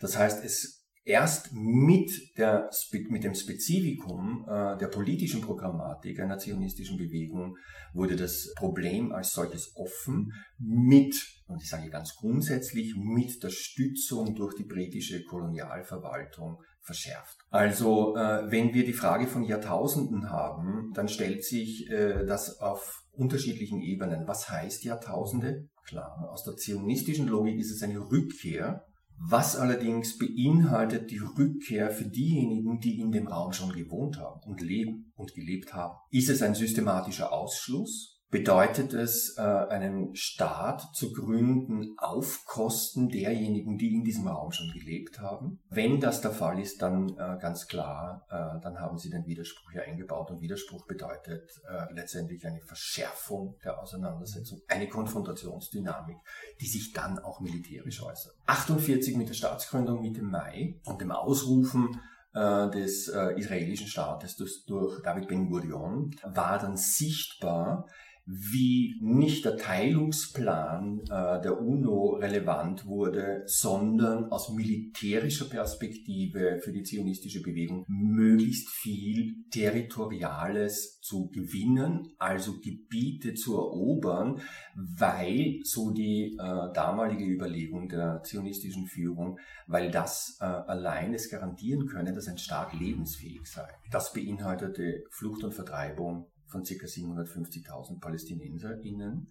Das 0.00 0.16
heißt, 0.16 0.44
es 0.44 0.79
erst 1.10 1.52
mit, 1.52 2.38
der, 2.38 2.70
mit 3.08 3.24
dem 3.24 3.34
Spezifikum 3.34 4.46
äh, 4.48 4.78
der 4.78 4.86
politischen 4.86 5.40
Programmatik 5.40 6.20
einer 6.20 6.38
zionistischen 6.38 6.96
Bewegung 6.96 7.56
wurde 7.92 8.14
das 8.14 8.52
Problem 8.56 9.12
als 9.12 9.32
solches 9.32 9.72
offen 9.74 10.32
mit, 10.58 11.16
und 11.48 11.60
ich 11.62 11.68
sage 11.68 11.90
ganz 11.90 12.14
grundsätzlich, 12.14 12.94
mit 12.96 13.42
der 13.42 13.50
Stützung 13.50 14.36
durch 14.36 14.54
die 14.54 14.64
britische 14.64 15.24
Kolonialverwaltung 15.24 16.62
verschärft. 16.80 17.38
Also 17.50 18.16
äh, 18.16 18.50
wenn 18.50 18.72
wir 18.72 18.84
die 18.84 18.92
Frage 18.92 19.26
von 19.26 19.42
Jahrtausenden 19.42 20.30
haben, 20.30 20.92
dann 20.94 21.08
stellt 21.08 21.44
sich 21.44 21.90
äh, 21.90 22.24
das 22.24 22.60
auf 22.60 23.02
unterschiedlichen 23.12 23.80
Ebenen. 23.80 24.28
Was 24.28 24.48
heißt 24.48 24.84
Jahrtausende? 24.84 25.68
Klar, 25.84 26.28
aus 26.30 26.44
der 26.44 26.54
zionistischen 26.54 27.26
Logik 27.26 27.58
ist 27.58 27.72
es 27.72 27.82
eine 27.82 27.98
Rückkehr 27.98 28.86
was 29.22 29.54
allerdings 29.54 30.16
beinhaltet 30.16 31.10
die 31.10 31.18
Rückkehr 31.18 31.90
für 31.90 32.08
diejenigen, 32.08 32.80
die 32.80 33.00
in 33.00 33.12
dem 33.12 33.28
Raum 33.28 33.52
schon 33.52 33.70
gewohnt 33.70 34.18
haben 34.18 34.40
und 34.46 34.62
leben 34.62 35.12
und 35.14 35.34
gelebt 35.34 35.74
haben. 35.74 35.98
Ist 36.10 36.30
es 36.30 36.40
ein 36.42 36.54
systematischer 36.54 37.30
Ausschluss? 37.30 38.19
Bedeutet 38.30 38.94
es, 38.94 39.36
äh, 39.36 39.40
einen 39.40 40.14
Staat 40.14 40.94
zu 40.94 41.12
gründen 41.12 41.94
auf 41.98 42.44
Kosten 42.46 43.08
derjenigen, 43.08 43.76
die 43.76 43.94
in 43.94 44.04
diesem 44.04 44.28
Raum 44.28 44.52
schon 44.52 44.70
gelebt 44.72 45.20
haben. 45.20 45.58
Wenn 45.68 46.00
das 46.00 46.20
der 46.20 46.30
Fall 46.30 46.60
ist, 46.60 46.80
dann 46.80 47.10
äh, 47.10 47.38
ganz 47.40 47.66
klar, 47.66 48.26
äh, 48.30 48.60
dann 48.62 48.78
haben 48.78 48.98
sie 48.98 49.10
den 49.10 49.26
Widerspruch 49.26 49.72
hier 49.72 49.82
eingebaut 49.82 50.30
und 50.30 50.40
Widerspruch 50.40 50.86
bedeutet 50.86 51.60
letztendlich 51.92 52.46
eine 52.46 52.60
Verschärfung 52.60 53.56
der 53.64 53.80
Auseinandersetzung, 53.80 54.60
eine 54.68 54.88
Konfrontationsdynamik, 54.88 56.16
die 56.60 56.66
sich 56.66 56.92
dann 56.92 57.18
auch 57.18 57.40
militärisch 57.40 58.02
äußert. 58.02 58.34
48 58.46 59.16
mit 59.16 59.28
der 59.28 59.34
Staatsgründung 59.34 60.00
Mitte 60.00 60.22
Mai 60.22 60.80
und 60.84 61.00
dem 61.00 61.10
Ausrufen 61.10 62.00
des 62.34 63.08
israelischen 63.08 63.88
Staates 63.88 64.36
durch 64.36 65.02
David 65.02 65.28
Ben 65.28 65.48
Gurion 65.48 66.14
war 66.24 66.58
dann 66.58 66.76
sichtbar, 66.76 67.86
wie 68.32 68.96
nicht 69.00 69.44
der 69.44 69.56
Teilungsplan 69.56 71.00
äh, 71.00 71.40
der 71.40 71.60
UNO 71.60 72.10
relevant 72.10 72.86
wurde, 72.86 73.42
sondern 73.46 74.30
aus 74.30 74.50
militärischer 74.50 75.46
Perspektive 75.46 76.60
für 76.62 76.70
die 76.70 76.84
zionistische 76.84 77.42
Bewegung 77.42 77.84
möglichst 77.88 78.68
viel 78.68 79.34
Territoriales 79.50 81.00
zu 81.00 81.28
gewinnen, 81.30 82.14
also 82.18 82.60
Gebiete 82.60 83.34
zu 83.34 83.56
erobern, 83.56 84.40
weil, 84.76 85.58
so 85.64 85.90
die 85.90 86.36
äh, 86.38 86.72
damalige 86.72 87.24
Überlegung 87.24 87.88
der 87.88 88.22
zionistischen 88.22 88.86
Führung, 88.86 89.40
weil 89.66 89.90
das 89.90 90.38
äh, 90.40 90.44
allein 90.44 91.14
es 91.14 91.28
garantieren 91.28 91.86
könne, 91.86 92.12
dass 92.12 92.28
ein 92.28 92.38
Staat 92.38 92.74
lebensfähig 92.74 93.44
sei. 93.44 93.68
Das 93.90 94.12
beinhaltete 94.12 95.02
Flucht 95.10 95.42
und 95.42 95.52
Vertreibung 95.52 96.28
von 96.50 96.62
ca. 96.62 96.74
750.000 96.74 98.00
PalästinenserInnen. 98.00 99.30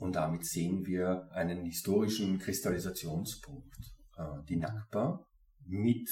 Und 0.00 0.16
damit 0.16 0.46
sehen 0.46 0.86
wir 0.86 1.28
einen 1.32 1.64
historischen 1.64 2.38
Kristallisationspunkt. 2.38 3.76
Äh, 4.16 4.44
die 4.48 4.56
Nakba 4.56 5.26
mit 5.66 6.08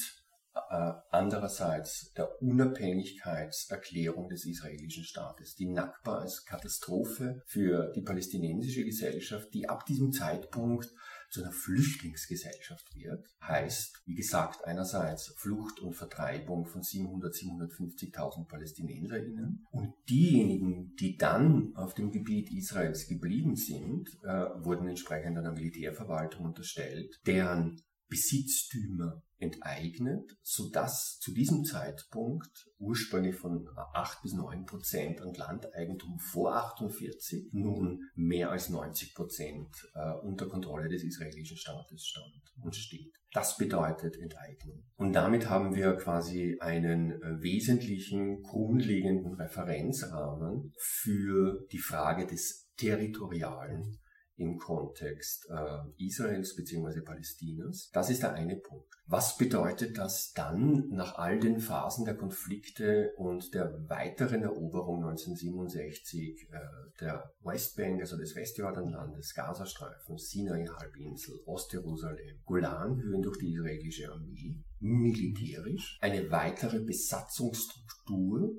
äh, 0.70 0.92
andererseits 1.10 2.12
der 2.12 2.42
Unabhängigkeitserklärung 2.42 4.28
des 4.28 4.44
israelischen 4.46 5.04
Staates. 5.04 5.54
Die 5.54 5.66
Nakba 5.66 6.18
als 6.18 6.44
Katastrophe 6.44 7.42
für 7.46 7.92
die 7.94 8.02
palästinensische 8.02 8.84
Gesellschaft, 8.84 9.52
die 9.54 9.68
ab 9.68 9.86
diesem 9.86 10.12
Zeitpunkt 10.12 10.92
zu 11.30 11.42
einer 11.42 11.52
Flüchtlingsgesellschaft 11.52 12.94
wird, 12.94 13.26
heißt, 13.42 14.02
wie 14.06 14.14
gesagt, 14.14 14.64
einerseits 14.64 15.34
Flucht 15.36 15.80
und 15.80 15.94
Vertreibung 15.94 16.66
von 16.66 16.82
700, 16.82 17.34
750.000 17.34 18.46
PalästinenserInnen. 18.46 19.66
Und 19.70 19.94
diejenigen, 20.08 20.94
die 20.96 21.16
dann 21.16 21.74
auf 21.74 21.94
dem 21.94 22.10
Gebiet 22.10 22.50
Israels 22.52 23.06
geblieben 23.06 23.56
sind, 23.56 24.08
äh, 24.24 24.46
wurden 24.64 24.88
entsprechend 24.88 25.38
einer 25.38 25.52
Militärverwaltung 25.52 26.46
unterstellt, 26.46 27.20
deren 27.26 27.80
Besitztümer 28.08 29.22
enteignet, 29.38 30.36
sodass 30.42 31.18
zu 31.20 31.32
diesem 31.32 31.64
Zeitpunkt 31.64 32.68
ursprünglich 32.78 33.36
von 33.36 33.68
8 33.94 34.22
bis 34.22 34.32
9 34.32 34.66
Prozent 34.66 35.20
an 35.20 35.32
Landeigentum 35.34 36.18
vor 36.18 36.56
48 36.56 37.50
nun 37.52 38.00
mehr 38.14 38.50
als 38.50 38.68
90 38.68 39.14
Prozent 39.14 39.68
äh, 39.94 40.12
unter 40.22 40.48
Kontrolle 40.48 40.88
des 40.88 41.04
israelischen 41.04 41.56
Staates 41.56 42.06
stand 42.06 42.52
und 42.62 42.74
steht. 42.74 43.14
Das 43.32 43.56
bedeutet 43.58 44.16
Enteignung. 44.16 44.84
Und 44.96 45.12
damit 45.12 45.48
haben 45.48 45.74
wir 45.74 45.94
quasi 45.96 46.56
einen 46.60 47.12
äh, 47.12 47.42
wesentlichen, 47.42 48.42
grundlegenden 48.42 49.34
Referenzrahmen 49.34 50.72
für 50.78 51.66
die 51.70 51.78
Frage 51.78 52.26
des 52.26 52.68
Territorialen 52.76 53.98
im 54.38 54.56
Kontext 54.56 55.48
äh, 55.50 56.04
Israels 56.04 56.54
bzw. 56.54 57.00
Palästinas. 57.00 57.90
Das 57.92 58.08
ist 58.10 58.22
der 58.22 58.34
eine 58.34 58.56
Punkt. 58.56 58.94
Was 59.06 59.36
bedeutet 59.36 59.98
das 59.98 60.32
dann 60.32 60.88
nach 60.90 61.16
all 61.16 61.40
den 61.40 61.60
Phasen 61.60 62.04
der 62.04 62.16
Konflikte 62.16 63.12
und 63.16 63.54
der 63.54 63.88
weiteren 63.88 64.42
Eroberung 64.42 65.04
1967 65.04 66.48
äh, 66.50 66.58
der 67.00 67.32
Westbank, 67.42 68.00
also 68.00 68.16
des 68.16 68.36
Westjordanlandes, 68.36 69.34
Gazastreifen, 69.34 70.18
Sinai-Halbinsel, 70.18 71.40
Ostjerusalem, 71.46 72.40
Golanhöhen 72.44 73.22
durch 73.22 73.38
die 73.38 73.54
israelische 73.54 74.12
Armee, 74.12 74.62
militärisch, 74.80 75.98
eine 76.00 76.30
weitere 76.30 76.80
Besatzungsstruktur, 76.80 78.52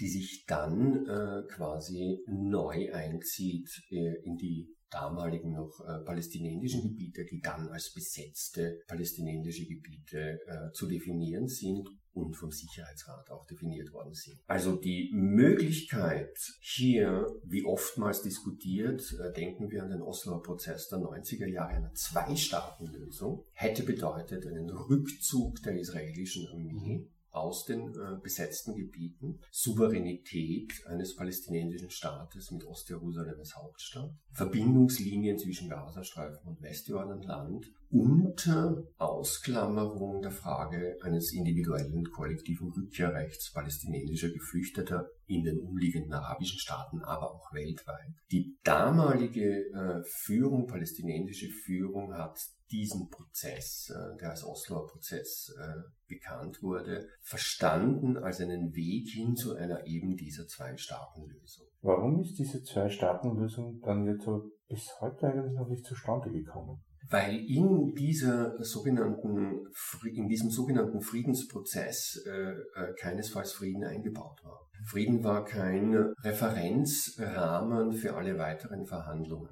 die 0.00 0.08
sich 0.08 0.44
dann 0.46 1.06
äh, 1.06 1.42
quasi 1.48 2.18
neu 2.26 2.92
einzieht 2.92 3.68
äh, 3.90 4.22
in 4.24 4.36
die 4.36 4.74
damaligen 4.92 5.52
noch 5.52 5.80
äh, 5.80 6.04
palästinensischen 6.04 6.82
Gebiete, 6.82 7.24
die 7.24 7.40
dann 7.40 7.68
als 7.68 7.92
besetzte 7.92 8.80
palästinensische 8.86 9.66
Gebiete 9.66 10.38
äh, 10.46 10.72
zu 10.72 10.86
definieren 10.86 11.48
sind 11.48 11.88
und 12.12 12.34
vom 12.34 12.50
Sicherheitsrat 12.50 13.30
auch 13.30 13.46
definiert 13.46 13.92
worden 13.92 14.12
sind. 14.12 14.38
Also 14.46 14.76
die 14.76 15.10
Möglichkeit 15.14 16.36
hier, 16.60 17.26
wie 17.44 17.64
oftmals 17.64 18.22
diskutiert, 18.22 19.02
äh, 19.18 19.32
denken 19.32 19.70
wir 19.70 19.82
an 19.82 19.90
den 19.90 20.02
Osloer 20.02 20.42
Prozess 20.42 20.88
der 20.88 20.98
90er 20.98 21.46
Jahre, 21.46 21.74
einer 21.74 21.94
Zwei-Staaten-Lösung, 21.94 23.46
hätte 23.52 23.82
bedeutet 23.82 24.46
einen 24.46 24.68
Rückzug 24.68 25.62
der 25.62 25.78
israelischen 25.78 26.46
Armee 26.48 27.08
aus 27.32 27.64
den 27.64 27.88
äh, 27.88 28.18
besetzten 28.22 28.74
Gebieten, 28.76 29.40
Souveränität 29.50 30.86
eines 30.86 31.16
palästinensischen 31.16 31.90
Staates 31.90 32.50
mit 32.50 32.64
Ostjerusalem 32.64 33.38
als 33.38 33.56
Hauptstadt, 33.56 34.14
Verbindungslinien 34.32 35.38
zwischen 35.38 35.68
Gazastreifen 35.68 36.46
und 36.46 36.62
Westjordanland 36.62 37.72
äh, 37.92 38.82
Ausklammerung 38.98 40.22
der 40.22 40.30
Frage 40.30 40.96
eines 41.02 41.32
individuellen 41.32 42.04
kollektiven 42.10 42.72
Rückkehrrechts 42.72 43.52
palästinensischer 43.52 44.30
Geflüchteter 44.30 45.08
in 45.26 45.44
den 45.44 45.60
umliegenden 45.60 46.12
arabischen 46.12 46.58
Staaten, 46.58 47.00
aber 47.02 47.32
auch 47.32 47.52
weltweit. 47.52 48.14
Die 48.30 48.56
damalige 48.64 49.44
äh, 49.44 50.02
Führung, 50.04 50.66
palästinensische 50.66 51.48
Führung 51.48 52.14
hat 52.14 52.38
diesen 52.70 53.08
Prozess, 53.10 53.90
äh, 53.90 54.16
der 54.18 54.30
als 54.30 54.44
Osloer 54.44 54.86
Prozess 54.86 55.54
äh, 55.60 55.82
bekannt 56.08 56.62
wurde, 56.62 57.08
verstanden 57.20 58.16
als 58.16 58.40
einen 58.40 58.74
Weg 58.74 59.08
hin 59.10 59.36
zu 59.36 59.54
einer 59.54 59.86
eben 59.86 60.16
dieser 60.16 60.46
Zwei-Staaten-Lösung. 60.46 61.66
Warum 61.82 62.20
ist 62.20 62.38
diese 62.38 62.62
Zwei-Staaten-Lösung 62.62 63.80
dann 63.82 64.06
jetzt 64.06 64.24
so 64.24 64.50
bis 64.68 64.88
heute 65.00 65.26
eigentlich 65.26 65.54
noch 65.54 65.68
nicht 65.68 65.84
zustande 65.84 66.30
gekommen? 66.30 66.82
Weil 67.12 67.44
in 67.46 67.92
dieser 67.94 68.56
sogenannten, 68.64 69.66
in 70.14 70.28
diesem 70.28 70.48
sogenannten 70.48 71.02
Friedensprozess 71.02 72.24
äh, 72.26 72.30
äh, 72.30 72.94
keinesfalls 72.98 73.52
Frieden 73.52 73.84
eingebaut 73.84 74.40
war. 74.42 74.70
Frieden 74.86 75.22
war 75.22 75.44
kein 75.44 75.94
Referenzrahmen 76.24 77.92
für 77.92 78.16
alle 78.16 78.38
weiteren 78.38 78.86
Verhandlungen. 78.86 79.50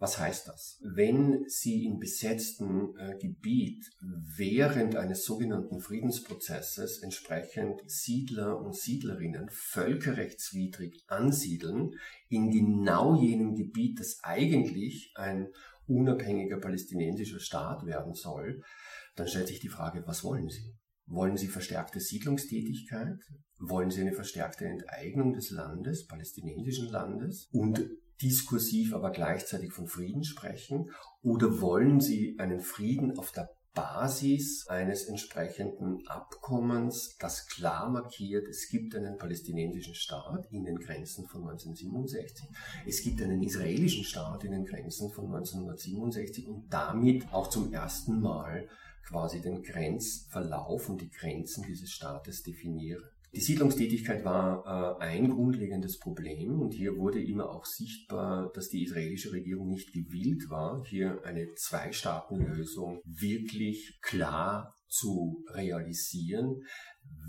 Was 0.00 0.18
heißt 0.18 0.48
das? 0.48 0.80
Wenn 0.82 1.44
Sie 1.46 1.84
in 1.84 1.98
besetztem 1.98 2.96
äh, 2.98 3.18
Gebiet 3.18 3.84
während 4.34 4.96
eines 4.96 5.24
sogenannten 5.24 5.78
Friedensprozesses 5.80 7.02
entsprechend 7.02 7.82
Siedler 7.84 8.58
und 8.58 8.74
Siedlerinnen 8.74 9.50
völkerrechtswidrig 9.50 11.04
ansiedeln, 11.08 11.90
in 12.30 12.50
genau 12.50 13.20
jenem 13.20 13.54
Gebiet, 13.54 14.00
das 14.00 14.20
eigentlich 14.22 15.12
ein 15.16 15.48
unabhängiger 15.90 16.58
palästinensischer 16.58 17.40
Staat 17.40 17.84
werden 17.84 18.14
soll, 18.14 18.62
dann 19.16 19.28
stellt 19.28 19.48
sich 19.48 19.60
die 19.60 19.68
Frage, 19.68 20.02
was 20.06 20.24
wollen 20.24 20.48
Sie? 20.48 20.74
Wollen 21.06 21.36
Sie 21.36 21.48
verstärkte 21.48 21.98
Siedlungstätigkeit? 21.98 23.18
Wollen 23.58 23.90
Sie 23.90 24.00
eine 24.00 24.12
verstärkte 24.12 24.64
Enteignung 24.64 25.32
des 25.32 25.50
Landes, 25.50 26.06
palästinensischen 26.06 26.88
Landes? 26.88 27.48
Und 27.50 27.84
diskursiv 28.22 28.94
aber 28.94 29.10
gleichzeitig 29.10 29.72
von 29.72 29.88
Frieden 29.88 30.22
sprechen? 30.22 30.90
Oder 31.22 31.60
wollen 31.60 32.00
Sie 32.00 32.36
einen 32.38 32.60
Frieden 32.60 33.18
auf 33.18 33.32
der 33.32 33.50
Basis 33.74 34.66
eines 34.68 35.04
entsprechenden 35.04 36.06
Abkommens, 36.08 37.16
das 37.18 37.46
klar 37.46 37.88
markiert, 37.88 38.48
es 38.48 38.68
gibt 38.68 38.96
einen 38.96 39.16
palästinensischen 39.16 39.94
Staat 39.94 40.46
in 40.50 40.64
den 40.64 40.78
Grenzen 40.78 41.28
von 41.28 41.42
1967, 41.42 42.48
es 42.86 43.02
gibt 43.02 43.22
einen 43.22 43.42
israelischen 43.42 44.04
Staat 44.04 44.42
in 44.44 44.52
den 44.52 44.64
Grenzen 44.64 45.10
von 45.12 45.26
1967 45.26 46.48
und 46.48 46.68
damit 46.68 47.32
auch 47.32 47.48
zum 47.48 47.72
ersten 47.72 48.20
Mal 48.20 48.68
quasi 49.06 49.40
den 49.40 49.62
Grenzverlauf 49.62 50.88
und 50.88 51.00
die 51.00 51.10
Grenzen 51.10 51.64
dieses 51.64 51.90
Staates 51.90 52.42
definieren. 52.42 53.08
Die 53.32 53.40
Siedlungstätigkeit 53.40 54.24
war 54.24 54.98
äh, 54.98 55.04
ein 55.04 55.30
grundlegendes 55.30 55.98
Problem 55.98 56.60
und 56.60 56.74
hier 56.74 56.96
wurde 56.96 57.22
immer 57.22 57.50
auch 57.50 57.64
sichtbar, 57.64 58.50
dass 58.54 58.68
die 58.68 58.82
israelische 58.82 59.32
Regierung 59.32 59.68
nicht 59.68 59.92
gewillt 59.92 60.50
war, 60.50 60.84
hier 60.84 61.22
eine 61.24 61.46
Zwei-Staaten-Lösung 61.54 63.00
wirklich 63.04 64.00
klar 64.02 64.74
zu 64.88 65.44
realisieren, 65.54 66.64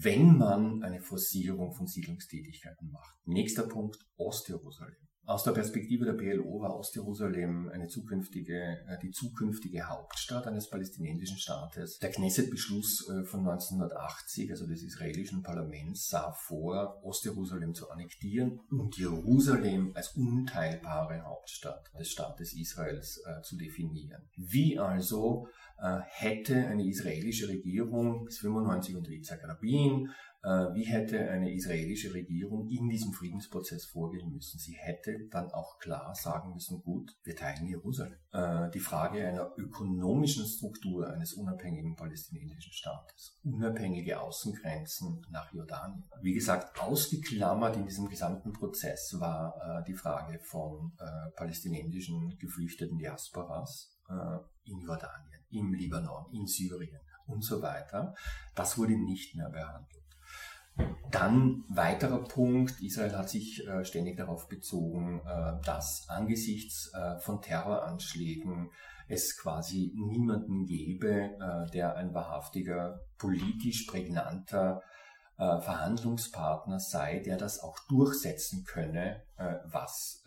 wenn 0.01 0.37
man 0.37 0.81
eine 0.81 1.01
Forcierung 1.01 1.71
von 1.73 1.85
Siedlungstätigkeiten 1.85 2.89
macht. 2.89 3.15
Nächster 3.25 3.67
Punkt, 3.67 3.97
Ostjerusalem. 4.17 5.10
Aus 5.31 5.45
der 5.45 5.51
Perspektive 5.51 6.03
der 6.03 6.11
PLO 6.11 6.59
war 6.59 6.75
Ostjerusalem 6.77 7.69
eine 7.69 7.87
zukünftige, 7.87 8.81
äh, 8.89 8.97
die 9.01 9.11
zukünftige 9.11 9.87
Hauptstadt 9.87 10.45
eines 10.45 10.69
palästinensischen 10.69 11.37
Staates. 11.37 11.99
Der 11.99 12.11
Knesset-Beschluss 12.11 13.07
äh, 13.07 13.23
von 13.23 13.39
1980, 13.47 14.51
also 14.51 14.67
des 14.67 14.83
israelischen 14.83 15.41
Parlaments, 15.41 16.09
sah 16.09 16.33
vor, 16.33 16.99
Ostjerusalem 17.05 17.73
zu 17.73 17.89
annektieren 17.89 18.59
und 18.71 18.97
Jerusalem 18.97 19.93
als 19.93 20.09
unteilbare 20.17 21.21
Hauptstadt 21.21 21.89
des 21.97 22.09
Staates 22.09 22.51
Israels 22.51 23.23
äh, 23.25 23.41
zu 23.41 23.55
definieren. 23.55 24.23
Wie 24.35 24.79
also 24.79 25.47
hätte 26.09 26.67
eine 26.67 26.85
israelische 26.85 27.47
Regierung 27.47 28.25
bis 28.25 28.37
95 28.37 28.95
unter 28.95 29.09
Yitzhak 29.09 29.43
Rabin 29.43 30.11
wie 30.43 30.85
hätte 30.85 31.29
eine 31.29 31.53
israelische 31.53 32.13
Regierung 32.13 32.67
in 32.67 32.89
diesem 32.89 33.13
Friedensprozess 33.13 33.85
vorgehen 33.85 34.31
müssen? 34.31 34.57
Sie 34.57 34.73
hätte 34.73 35.27
dann 35.29 35.51
auch 35.51 35.77
klar 35.79 36.15
sagen 36.15 36.53
müssen, 36.53 36.81
gut, 36.81 37.15
wir 37.23 37.35
teilen 37.35 37.67
Jerusalem. 37.67 38.17
Äh, 38.31 38.69
die 38.71 38.79
Frage 38.79 39.27
einer 39.27 39.51
ökonomischen 39.57 40.45
Struktur 40.45 41.09
eines 41.09 41.33
unabhängigen 41.33 41.95
palästinensischen 41.95 42.71
Staates, 42.71 43.37
unabhängige 43.43 44.19
Außengrenzen 44.21 45.25
nach 45.29 45.53
Jordanien. 45.53 46.03
Wie 46.21 46.33
gesagt, 46.33 46.79
ausgeklammert 46.81 47.75
in 47.75 47.85
diesem 47.85 48.07
gesamten 48.07 48.53
Prozess 48.53 49.19
war 49.19 49.81
äh, 49.81 49.83
die 49.85 49.95
Frage 49.95 50.39
von 50.39 50.93
palästinensischen 51.35 52.37
geflüchteten 52.37 52.97
Diasporas 52.97 53.97
in 54.65 54.79
Jordanien, 54.79 55.41
im 55.49 55.73
Libanon, 55.73 56.31
in 56.31 56.45
Syrien 56.45 56.99
und 57.27 57.43
so 57.43 57.61
weiter. 57.61 58.13
Das 58.55 58.77
wurde 58.77 58.97
nicht 58.97 59.35
mehr 59.35 59.49
behandelt. 59.49 60.00
Dann 61.11 61.65
weiterer 61.67 62.23
Punkt, 62.23 62.81
Israel 62.81 63.17
hat 63.17 63.29
sich 63.29 63.67
äh, 63.67 63.83
ständig 63.83 64.17
darauf 64.17 64.47
bezogen, 64.47 65.21
äh, 65.25 65.65
dass 65.65 66.05
angesichts 66.07 66.91
äh, 66.93 67.19
von 67.19 67.41
Terroranschlägen 67.41 68.71
es 69.11 69.37
quasi 69.37 69.91
niemanden 69.95 70.65
gäbe, 70.65 71.11
äh, 71.11 71.69
der 71.71 71.95
ein 71.97 72.13
wahrhaftiger, 72.13 73.01
politisch 73.17 73.85
prägnanter 73.85 74.81
äh, 75.37 75.59
Verhandlungspartner 75.59 76.79
sei, 76.79 77.19
der 77.19 77.37
das 77.37 77.59
auch 77.59 77.77
durchsetzen 77.89 78.63
könne, 78.63 79.23
äh, 79.37 79.55
was 79.65 80.23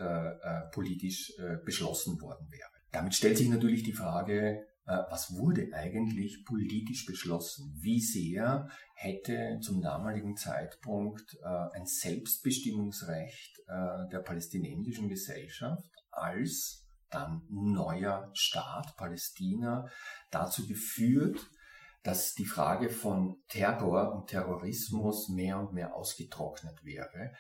politisch 0.73 1.33
beschlossen 1.65 2.21
worden 2.21 2.49
wäre. 2.51 2.69
Damit 2.91 3.15
stellt 3.15 3.39
sich 3.39 3.49
natürlich 3.49 3.85
die 3.85 3.93
Frage, 3.93 4.67
was 4.93 5.35
wurde 5.37 5.69
eigentlich 5.73 6.45
politisch 6.45 7.07
beschlossen? 7.07 7.75
Wie 7.81 8.01
sehr 8.01 8.69
hätte 8.95 9.59
zum 9.61 9.81
damaligen 9.81 10.37
Zeitpunkt 10.37 11.37
äh, 11.43 11.79
ein 11.79 11.87
Selbstbestimmungsrecht 11.87 13.61
äh, 13.67 14.09
der 14.13 14.21
palästinensischen 14.21 15.09
Gesellschaft 15.09 15.89
als 16.11 16.87
dann 17.11 17.43
neuer 17.49 18.31
Staat 18.35 18.97
Palästina 18.97 19.89
dazu 20.31 20.67
geführt, 20.67 21.39
dass 22.03 22.35
die 22.35 22.45
Frage 22.45 22.91
von 22.91 23.43
Terror 23.49 24.15
und 24.15 24.29
Terrorismus 24.29 25.31
mehr 25.31 25.59
und 25.59 25.73
mehr 25.73 25.95
ausgetrocknet 25.95 26.85
wäre, 26.85 27.33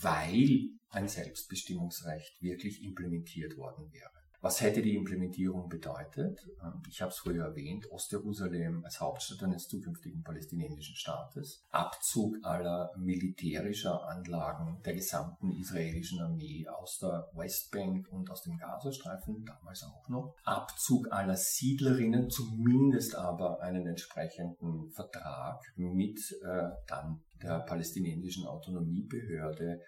weil 0.00 0.70
ein 0.88 1.08
Selbstbestimmungsrecht 1.08 2.40
wirklich 2.40 2.82
implementiert 2.82 3.58
worden 3.58 3.92
wäre. 3.92 4.25
Was 4.40 4.60
hätte 4.60 4.82
die 4.82 4.94
Implementierung 4.94 5.68
bedeutet? 5.68 6.38
Ähm, 6.62 6.82
ich 6.88 7.00
habe 7.00 7.10
es 7.10 7.18
früher 7.18 7.46
erwähnt, 7.46 7.90
Ostjerusalem 7.90 8.84
als 8.84 9.00
Hauptstadt 9.00 9.42
eines 9.42 9.68
zukünftigen 9.68 10.22
palästinensischen 10.22 10.96
Staates, 10.96 11.64
Abzug 11.70 12.36
aller 12.42 12.90
militärischer 12.96 14.06
Anlagen 14.06 14.80
der 14.84 14.94
gesamten 14.94 15.52
israelischen 15.52 16.20
Armee 16.20 16.66
aus 16.68 16.98
der 16.98 17.28
Westbank 17.34 18.08
und 18.10 18.30
aus 18.30 18.42
dem 18.42 18.56
Gazastreifen, 18.56 19.44
damals 19.44 19.82
auch 19.84 20.08
noch, 20.08 20.34
Abzug 20.44 21.10
aller 21.12 21.36
Siedlerinnen, 21.36 22.30
zumindest 22.30 23.14
aber 23.14 23.60
einen 23.60 23.86
entsprechenden 23.86 24.90
Vertrag 24.90 25.60
mit 25.76 26.18
äh, 26.42 26.68
dann 26.86 27.22
der 27.42 27.60
palästinensischen 27.60 28.46
Autonomiebehörde, 28.46 29.80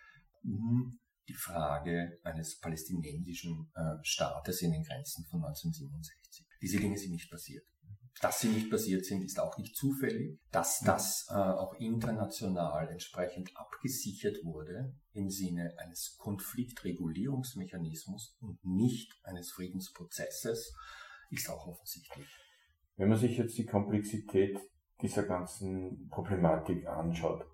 um 0.45 0.99
die 1.29 1.35
Frage 1.35 2.19
eines 2.25 2.59
palästinensischen 2.59 3.71
äh, 3.75 4.03
Staates 4.03 4.63
in 4.63 4.73
den 4.73 4.83
Grenzen 4.83 5.25
von 5.27 5.45
1967. 5.45 6.45
Diese 6.61 6.79
Dinge 6.79 6.99
sind 6.99 7.13
nicht 7.13 7.31
passiert. 7.31 7.65
Dass 8.21 8.41
sie 8.41 8.49
nicht 8.49 8.69
passiert 8.69 9.05
sind, 9.05 9.23
ist 9.23 9.39
auch 9.39 9.57
nicht 9.59 9.77
zufällig. 9.77 10.41
Dass 10.51 10.81
das 10.81 11.29
äh, 11.31 11.35
auch 11.35 11.75
international 11.75 12.89
entsprechend 12.89 13.57
abgesichert 13.57 14.45
wurde 14.45 14.93
im 15.13 15.31
Sinne 15.31 15.73
eines 15.79 16.17
Konfliktregulierungsmechanismus 16.19 18.37
und 18.41 18.59
nicht 18.65 19.15
eines 19.23 19.53
Friedensprozesses, 19.53 20.75
ist 21.31 21.49
auch 21.49 21.69
offensichtlich. 21.69 22.27
Wenn 22.97 23.11
man 23.11 23.19
sich 23.19 23.39
jetzt 23.39 23.57
die 23.57 23.67
Komplexität 23.67 24.59
dieser 25.01 25.23
ganzen 25.23 26.09
Problematik 26.09 26.89
anschaut, 26.89 27.47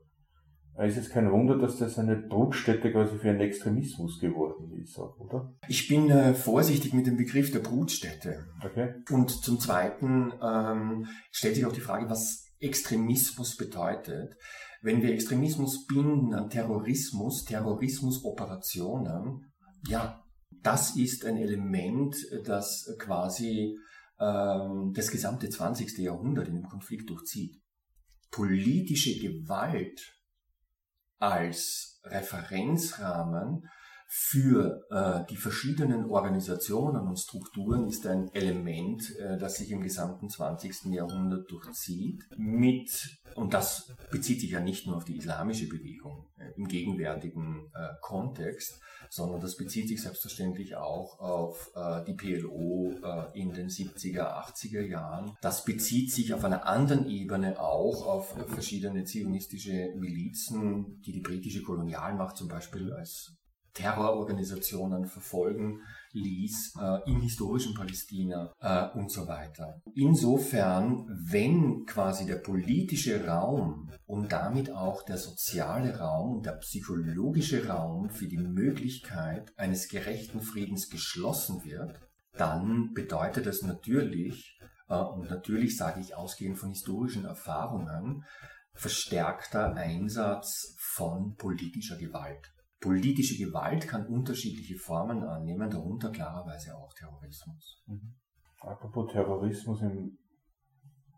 es 0.77 0.97
ist 0.97 1.11
kein 1.11 1.31
Wunder, 1.31 1.57
dass 1.57 1.77
das 1.77 1.99
eine 1.99 2.17
Brutstätte 2.17 2.91
quasi 2.91 3.17
für 3.19 3.31
einen 3.31 3.41
Extremismus 3.41 4.19
geworden 4.19 4.73
ist, 4.83 4.99
oder? 4.99 5.55
Ich 5.69 5.87
bin 5.87 6.11
äh, 6.11 6.35
vorsichtig 6.35 6.93
mit 6.93 7.07
dem 7.07 7.17
Begriff 7.17 7.53
der 7.53 7.61
Brutstätte. 7.61 8.47
Okay. 8.65 8.95
Und 9.11 9.31
zum 9.31 9.61
Zweiten 9.61 10.33
ähm, 10.43 11.07
stellt 11.31 11.55
sich 11.55 11.65
auch 11.65 11.73
die 11.73 11.81
Frage, 11.81 12.11
was 12.11 12.47
Extremismus 12.59 13.57
bedeutet. 13.57 14.37
Wenn 14.83 15.01
wir 15.01 15.13
Extremismus 15.13 15.87
binden 15.87 16.35
an 16.35 16.51
Terrorismus, 16.51 17.45
Terrorismusoperationen, 17.45 19.53
ja, 19.87 20.25
das 20.63 20.97
ist 20.97 21.25
ein 21.25 21.37
Element, 21.37 22.17
das 22.45 22.97
quasi 22.99 23.79
ähm, 24.19 24.93
das 24.95 25.11
gesamte 25.11 25.49
20. 25.49 25.99
Jahrhundert 25.99 26.49
in 26.49 26.55
dem 26.55 26.69
Konflikt 26.69 27.11
durchzieht. 27.11 27.61
Politische 28.31 29.19
Gewalt 29.21 30.14
als 31.19 32.01
Referenzrahmen 32.05 33.69
für 34.17 34.87
äh, 34.91 35.29
die 35.29 35.37
verschiedenen 35.37 36.09
Organisationen 36.09 37.09
und 37.09 37.19
Strukturen 37.19 37.89
ist 37.89 38.07
ein 38.07 38.33
Element, 38.33 39.13
äh, 39.19 39.37
das 39.39 39.57
sich 39.57 39.73
im 39.73 39.83
gesamten 39.83 40.31
20. 40.31 40.93
Jahrhundert 40.93 41.51
durchzieht, 41.51 42.23
mit, 42.37 43.19
und 43.35 43.55
das 43.55 43.93
bezieht 44.13 44.41
sich 44.41 44.53
ja 44.53 44.61
nicht 44.61 44.87
nur 44.87 44.99
auf 44.99 45.05
die 45.05 45.17
islamische 45.17 45.69
Bewegung 45.69 46.29
äh, 46.39 46.53
im 46.57 46.69
gegenwärtigen 46.69 47.73
äh, 47.75 47.89
Kontext, 48.03 48.81
sondern 49.11 49.41
das 49.41 49.57
bezieht 49.57 49.89
sich 49.89 50.01
selbstverständlich 50.01 50.77
auch 50.77 51.19
auf 51.19 51.73
äh, 51.75 52.05
die 52.05 52.15
PLO 52.15 52.93
äh, 53.03 53.37
in 53.37 53.53
den 53.53 53.69
70er, 53.69 54.33
80er 54.47 54.83
Jahren. 54.83 55.37
Das 55.43 55.65
bezieht 55.65 56.13
sich 56.13 56.33
auf 56.33 56.45
einer 56.45 56.69
anderen 56.69 57.09
Ebene 57.09 57.59
auch 57.59 58.07
auf 58.07 58.37
verschiedene 58.47 59.03
zionistische 59.03 59.93
Milizen, 59.97 61.03
die 61.03 61.11
die 61.11 61.21
britische 61.21 61.63
Kolonialmacht 61.63 62.37
zum 62.37 62.47
Beispiel 62.47 62.93
als 62.93 63.37
Terrororganisationen 63.75 65.07
verfolgen 65.07 65.81
ließ 66.13 66.75
äh, 66.81 67.11
im 67.11 67.21
historischen 67.21 67.75
Palästina 67.75 68.53
äh, 68.61 68.97
und 68.97 69.11
so 69.11 69.27
weiter. 69.27 69.83
Insofern, 69.95 71.07
wenn 71.29 71.85
quasi 71.85 72.25
der 72.25 72.37
politische 72.37 73.27
Raum 73.27 73.91
und 74.07 74.31
damit 74.31 74.71
auch 74.71 75.03
der 75.03 75.19
soziale 75.19 75.99
Raum 75.99 76.37
und 76.37 76.47
der 76.47 76.53
psychologische 76.53 77.67
Raum 77.67 78.11
für 78.11 78.29
die 78.29 78.39
Möglichkeit 78.39 79.53
eines 79.57 79.89
gerechten 79.89 80.41
Friedens 80.41 80.89
geschlossen 80.89 81.65
wird, 81.65 82.01
dann 82.37 82.93
bedeutet 82.95 83.47
das 83.47 83.63
natürlich, 83.63 84.59
äh, 84.89 84.95
und 84.95 85.29
natürlich 85.29 85.77
sage 85.77 86.01
ich 86.01 86.15
ausgehend 86.17 86.59
von 86.59 86.71
historischen 86.71 87.25
Erfahrungen, 87.25 88.25
verstärkter 88.73 89.75
Einsatz 89.75 90.77
von 90.79 91.37
politischer 91.37 91.97
Gewalt. 91.97 92.54
Politische 92.85 93.43
Gewalt 93.43 93.89
kann 93.89 94.07
unterschiedliche 94.07 94.77
Formen 94.77 95.25
annehmen, 95.25 95.71
darunter 95.71 96.11
klarerweise 96.11 96.77
auch 96.77 96.93
Terrorismus. 96.93 97.83
Mhm. 97.87 98.15
Apropos 98.61 99.11
Terrorismus, 99.11 99.81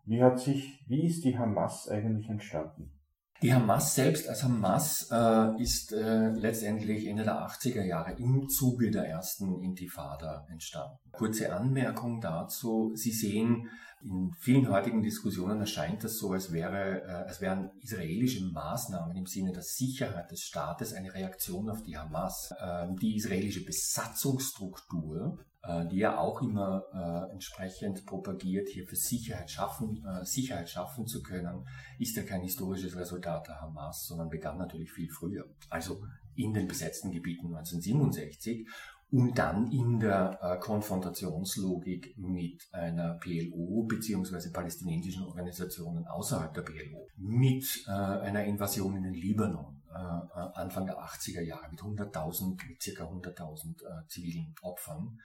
wie 0.05 0.23
hat 0.23 0.39
sich, 0.39 0.81
wie 0.87 1.05
ist 1.05 1.25
die 1.25 1.37
Hamas 1.37 1.89
eigentlich 1.89 2.29
entstanden? 2.29 2.93
Die 3.41 3.53
Hamas 3.53 3.93
selbst 3.93 4.29
als 4.29 4.43
Hamas 4.43 5.09
äh, 5.11 5.61
ist 5.61 5.91
äh, 5.91 6.29
letztendlich 6.29 7.05
Ende 7.05 7.23
der 7.23 7.45
80er 7.45 7.83
Jahre 7.83 8.13
im 8.13 8.47
Zuge 8.47 8.89
der 8.89 9.03
ersten 9.03 9.61
Intifada 9.61 10.47
entstanden. 10.49 10.97
Kurze 11.11 11.53
Anmerkung 11.53 12.21
dazu. 12.21 12.93
Sie 12.95 13.11
sehen, 13.11 13.69
in 14.01 14.31
vielen 14.39 14.69
heutigen 14.69 15.01
Diskussionen 15.01 15.59
erscheint 15.59 16.03
das 16.03 16.17
so, 16.17 16.31
als, 16.31 16.51
wäre, 16.51 17.01
äh, 17.03 17.27
als 17.27 17.41
wären 17.41 17.71
israelische 17.81 18.43
Maßnahmen 18.45 19.15
im 19.15 19.25
Sinne 19.25 19.51
der 19.51 19.63
Sicherheit 19.63 20.31
des 20.31 20.41
Staates 20.41 20.93
eine 20.93 21.13
Reaktion 21.13 21.69
auf 21.69 21.81
die 21.81 21.97
Hamas. 21.97 22.51
Äh, 22.59 22.87
die 23.01 23.15
israelische 23.15 23.65
Besatzungsstruktur 23.65 25.39
äh, 25.63 25.87
die 25.87 25.97
ja 25.97 26.17
auch 26.17 26.41
immer 26.41 26.83
äh, 26.93 27.33
entsprechend 27.33 28.05
propagiert, 28.05 28.69
hier 28.69 28.85
für 28.85 28.95
Sicherheit 28.95 29.49
schaffen, 29.49 30.05
Sicherheit 30.23 30.69
schaffen 30.69 31.07
zu 31.07 31.21
können, 31.21 31.65
ist 31.99 32.15
ja 32.15 32.23
kein 32.23 32.41
historisches 32.41 32.95
Resultat 32.95 33.47
der 33.47 33.59
Hamas, 33.59 34.05
sondern 34.05 34.29
begann 34.29 34.57
natürlich 34.57 34.91
viel 34.91 35.09
früher. 35.09 35.45
Also 35.69 36.03
in 36.35 36.53
den 36.53 36.67
besetzten 36.67 37.11
Gebieten 37.11 37.47
1967 37.47 38.67
und 39.09 39.37
dann 39.37 39.71
in 39.71 39.99
der 39.99 40.37
äh, 40.41 40.59
Konfrontationslogik 40.59 42.17
mit 42.17 42.67
einer 42.73 43.13
PLO 43.15 43.83
beziehungsweise 43.83 44.51
palästinensischen 44.51 45.23
Organisationen 45.23 46.05
außerhalb 46.07 46.53
der 46.53 46.63
PLO, 46.63 47.07
mit 47.15 47.85
äh, 47.87 47.91
einer 47.91 48.43
Invasion 48.43 48.97
in 48.97 49.03
den 49.03 49.13
Libanon 49.13 49.81
äh, 49.89 50.59
Anfang 50.59 50.85
der 50.85 50.97
80er 50.97 51.41
Jahre 51.41 51.69
mit 51.69 51.79
100.000, 51.79 52.57
mit 52.67 52.81
circa 52.81 53.05
100.000 53.05 53.81
äh, 53.81 54.07
zivilen 54.07 54.53
Opfern. 54.61 55.19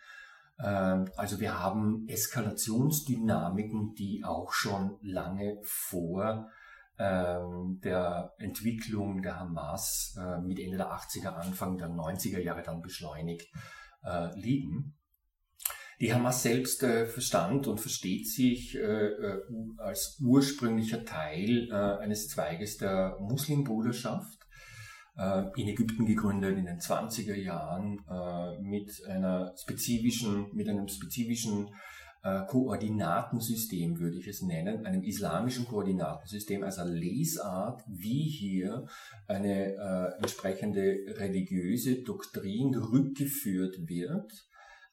Ähm, 0.62 1.10
also 1.16 1.40
wir 1.40 1.58
haben 1.58 2.06
Eskalationsdynamiken, 2.08 3.94
die 3.94 4.22
auch 4.24 4.52
schon 4.52 4.96
lange 5.02 5.58
vor 5.64 6.48
der 6.98 8.34
Entwicklung 8.38 9.22
der 9.22 9.40
Hamas 9.40 10.16
äh, 10.18 10.40
mit 10.40 10.58
Ende 10.58 10.76
der 10.76 10.92
80er, 10.92 11.28
Anfang 11.28 11.78
der 11.78 11.88
90er 11.88 12.38
Jahre 12.38 12.62
dann 12.62 12.82
beschleunigt 12.82 13.48
äh, 14.04 14.38
liegen. 14.38 14.94
Die 16.00 16.12
Hamas 16.12 16.42
selbst 16.42 16.82
äh, 16.82 17.06
verstand 17.06 17.66
und 17.66 17.80
versteht 17.80 18.28
sich 18.28 18.76
als 19.78 20.20
ursprünglicher 20.22 21.04
Teil 21.04 21.72
eines 21.72 22.28
Zweiges 22.28 22.78
der 22.78 23.16
Muslimbruderschaft 23.20 24.38
in 25.56 25.68
Ägypten 25.68 26.06
gegründet 26.06 26.56
in 26.56 26.64
den 26.64 26.78
20er 26.78 27.34
Jahren 27.34 28.00
mit 28.62 28.90
einer 29.06 29.54
spezifischen, 29.62 30.48
mit 30.54 30.68
einem 30.68 30.88
spezifischen 30.88 31.68
äh, 32.22 32.46
Koordinatensystem, 32.46 33.98
würde 33.98 34.18
ich 34.18 34.28
es 34.28 34.42
nennen, 34.42 34.86
einem 34.86 35.02
islamischen 35.02 35.66
Koordinatensystem, 35.66 36.62
also 36.62 36.84
Lesart, 36.84 37.82
wie 37.88 38.28
hier 38.28 38.86
eine 39.26 39.74
äh, 39.74 40.18
entsprechende 40.18 40.96
religiöse 41.18 42.02
Doktrin 42.02 42.74
rückgeführt 42.74 43.88
wird 43.88 44.32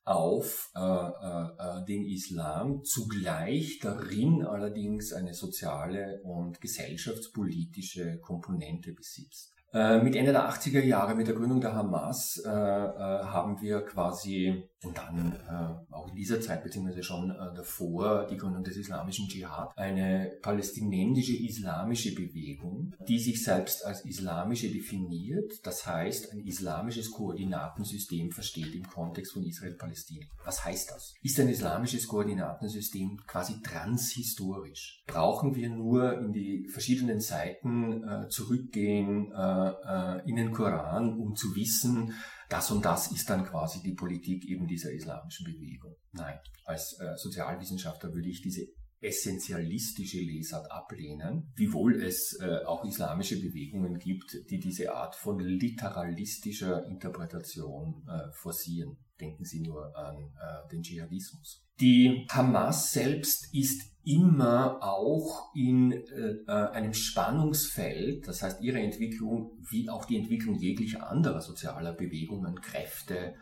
auf 0.06 0.72
äh, 0.76 0.80
äh, 0.80 1.86
den 1.86 2.04
Islam, 2.06 2.84
zugleich 2.84 3.78
darin 3.80 4.44
allerdings 4.44 5.14
eine 5.14 5.36
soziale 5.36 6.22
und 6.24 6.60
gesellschaftspolitische 6.60 8.18
Komponente 8.20 8.94
besitzt. 8.94 9.54
Äh, 9.72 10.02
mit 10.02 10.16
Ende 10.16 10.32
der 10.32 10.50
80er 10.50 10.82
Jahre, 10.82 11.14
mit 11.14 11.28
der 11.28 11.36
Gründung 11.36 11.62
der 11.62 11.76
Hamas, 11.76 12.42
äh, 12.44 12.50
äh, 12.50 12.52
haben 12.52 13.62
wir 13.62 13.82
quasi 13.82 14.69
und 14.84 14.98
dann 14.98 15.34
äh, 15.34 15.94
auch 15.94 16.08
in 16.10 16.16
dieser 16.16 16.40
Zeit, 16.40 16.64
beziehungsweise 16.64 17.04
schon 17.04 17.32
äh, 17.32 17.54
davor, 17.56 18.28
die 18.28 18.38
Gründung 18.38 18.64
des 18.64 18.78
islamischen 18.78 19.28
Dschihad, 19.28 19.72
eine 19.76 20.32
palästinensische 20.42 21.36
islamische 21.36 22.16
Bewegung, 22.16 22.94
die 23.08 23.20
sich 23.20 23.44
selbst 23.44 23.86
als 23.86 24.06
islamische 24.06 24.70
definiert, 24.70 25.52
das 25.64 25.86
heißt 25.86 26.32
ein 26.32 26.40
islamisches 26.40 27.12
Koordinatensystem 27.12 28.32
versteht 28.32 28.74
im 28.74 28.88
Kontext 28.88 29.34
von 29.34 29.44
Israel-Palästina. 29.44 30.26
Was 30.46 30.64
heißt 30.64 30.92
das? 30.92 31.14
Ist 31.22 31.40
ein 31.40 31.50
islamisches 31.50 32.08
Koordinatensystem 32.08 33.20
quasi 33.28 33.62
transhistorisch? 33.62 35.04
Brauchen 35.08 35.56
wir 35.56 35.70
nur 35.70 36.20
in 36.20 36.32
die 36.32 36.68
verschiedenen 36.70 37.20
Seiten 37.20 38.04
äh, 38.04 38.30
zurückgehen, 38.30 39.32
äh, 39.32 39.70
äh, 39.70 40.30
in 40.30 40.38
den 40.38 40.52
Koran, 40.52 41.20
um 41.20 41.36
zu 41.36 41.56
wissen, 41.56 42.14
das 42.50 42.72
und 42.72 42.84
das 42.84 43.12
ist 43.12 43.30
dann 43.30 43.46
quasi 43.46 43.82
die 43.82 43.94
Politik 43.94 44.46
eben 44.46 44.68
dieser 44.68 44.92
islamischen 44.92 45.46
Bewegung. 45.46 45.96
Nein, 46.12 46.40
als 46.66 47.00
äh, 47.00 47.16
Sozialwissenschaftler 47.16 48.14
würde 48.14 48.28
ich 48.28 48.42
diese 48.42 48.66
essentialistische 49.02 50.20
Lesart 50.20 50.70
ablehnen, 50.72 51.54
wiewohl 51.56 52.02
es 52.04 52.38
äh, 52.42 52.66
auch 52.66 52.84
islamische 52.84 53.40
Bewegungen 53.40 53.98
gibt, 53.98 54.38
die 54.50 54.60
diese 54.60 54.94
Art 54.94 55.16
von 55.16 55.40
literalistischer 55.40 56.86
Interpretation 56.88 58.06
äh, 58.10 58.32
forcieren. 58.34 58.98
Denken 59.20 59.46
Sie 59.46 59.62
nur 59.62 59.96
an 59.96 60.18
äh, 60.18 60.70
den 60.72 60.82
Dschihadismus. 60.82 61.66
Die 61.80 62.26
Hamas 62.30 62.92
selbst 62.92 63.54
ist 63.54 63.84
immer 64.04 64.80
auch 64.82 65.54
in 65.54 65.92
äh, 65.92 66.52
einem 66.52 66.94
Spannungsfeld, 66.94 68.28
das 68.28 68.42
heißt 68.42 68.62
ihre 68.62 68.80
Entwicklung 68.80 69.52
wie 69.70 69.90
auch 69.90 70.06
die 70.06 70.18
Entwicklung 70.18 70.56
jeglicher 70.56 71.10
anderer 71.10 71.42
sozialer 71.42 71.94
Bewegungen, 71.94 72.60
Kräfte, 72.60 73.36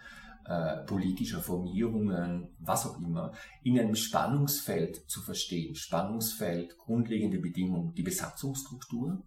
äh, 0.46 0.78
politischer 0.86 1.42
Formierungen, 1.42 2.56
was 2.60 2.86
auch 2.86 3.00
immer, 3.00 3.34
in 3.64 3.80
einem 3.80 3.96
Spannungsfeld 3.96 5.10
zu 5.10 5.22
verstehen. 5.22 5.76
Spannungsfeld, 5.76 6.78
grundlegende 6.78 7.40
Bedingung, 7.40 7.94
die 7.96 8.04
Besatzungsstruktur, 8.04 9.24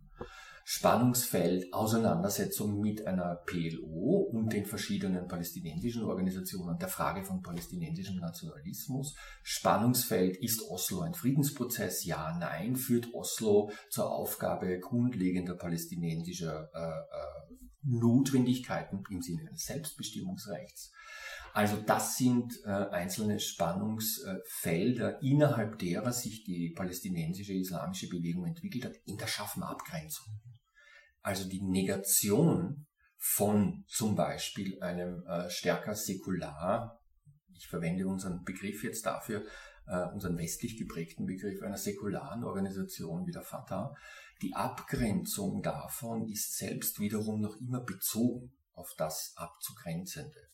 Spannungsfeld, 0.64 1.72
Auseinandersetzung 1.72 2.80
mit 2.80 3.06
einer 3.06 3.36
PLO 3.46 4.28
und 4.32 4.52
den 4.52 4.66
verschiedenen 4.66 5.26
palästinensischen 5.26 6.04
Organisationen, 6.04 6.78
der 6.78 6.88
Frage 6.88 7.24
von 7.24 7.42
palästinensischem 7.42 8.16
Nationalismus. 8.16 9.16
Spannungsfeld, 9.42 10.36
ist 10.36 10.62
Oslo 10.68 11.00
ein 11.00 11.14
Friedensprozess? 11.14 12.04
Ja, 12.04 12.36
nein. 12.38 12.76
Führt 12.76 13.12
Oslo 13.14 13.70
zur 13.88 14.12
Aufgabe 14.12 14.78
grundlegender 14.78 15.54
palästinensischer 15.56 16.70
äh, 16.72 16.78
äh, 16.78 17.56
Notwendigkeiten 17.82 19.02
im 19.10 19.22
Sinne 19.22 19.48
eines 19.48 19.64
Selbstbestimmungsrechts? 19.64 20.92
Also 21.52 21.76
das 21.76 22.16
sind 22.16 22.52
äh, 22.64 22.68
einzelne 22.68 23.40
Spannungsfelder, 23.40 25.20
innerhalb 25.22 25.78
derer 25.78 26.12
sich 26.12 26.44
die 26.44 26.72
palästinensische 26.76 27.54
islamische 27.54 28.08
Bewegung 28.08 28.46
entwickelt 28.46 28.84
hat, 28.84 28.96
in 29.04 29.16
der 29.16 29.26
scharfen 29.26 29.62
Abgrenzung. 29.62 30.40
Also 31.22 31.48
die 31.48 31.62
Negation 31.62 32.86
von 33.18 33.84
zum 33.88 34.14
Beispiel 34.14 34.80
einem 34.82 35.24
äh, 35.26 35.50
stärker 35.50 35.94
säkular, 35.94 37.00
ich 37.54 37.66
verwende 37.66 38.06
unseren 38.06 38.42
Begriff 38.44 38.82
jetzt 38.82 39.04
dafür, 39.04 39.44
äh, 39.86 40.06
unseren 40.14 40.38
westlich 40.38 40.78
geprägten 40.78 41.26
Begriff 41.26 41.62
einer 41.62 41.76
säkularen 41.76 42.44
Organisation 42.44 43.26
wie 43.26 43.32
der 43.32 43.42
Fatah, 43.42 43.94
die 44.40 44.54
Abgrenzung 44.54 45.62
davon 45.62 46.26
ist 46.28 46.56
selbst 46.56 46.98
wiederum 47.00 47.40
noch 47.40 47.56
immer 47.60 47.80
bezogen 47.80 48.52
auf 48.72 48.94
das 48.96 49.34
Abzugrenzende. 49.36 50.48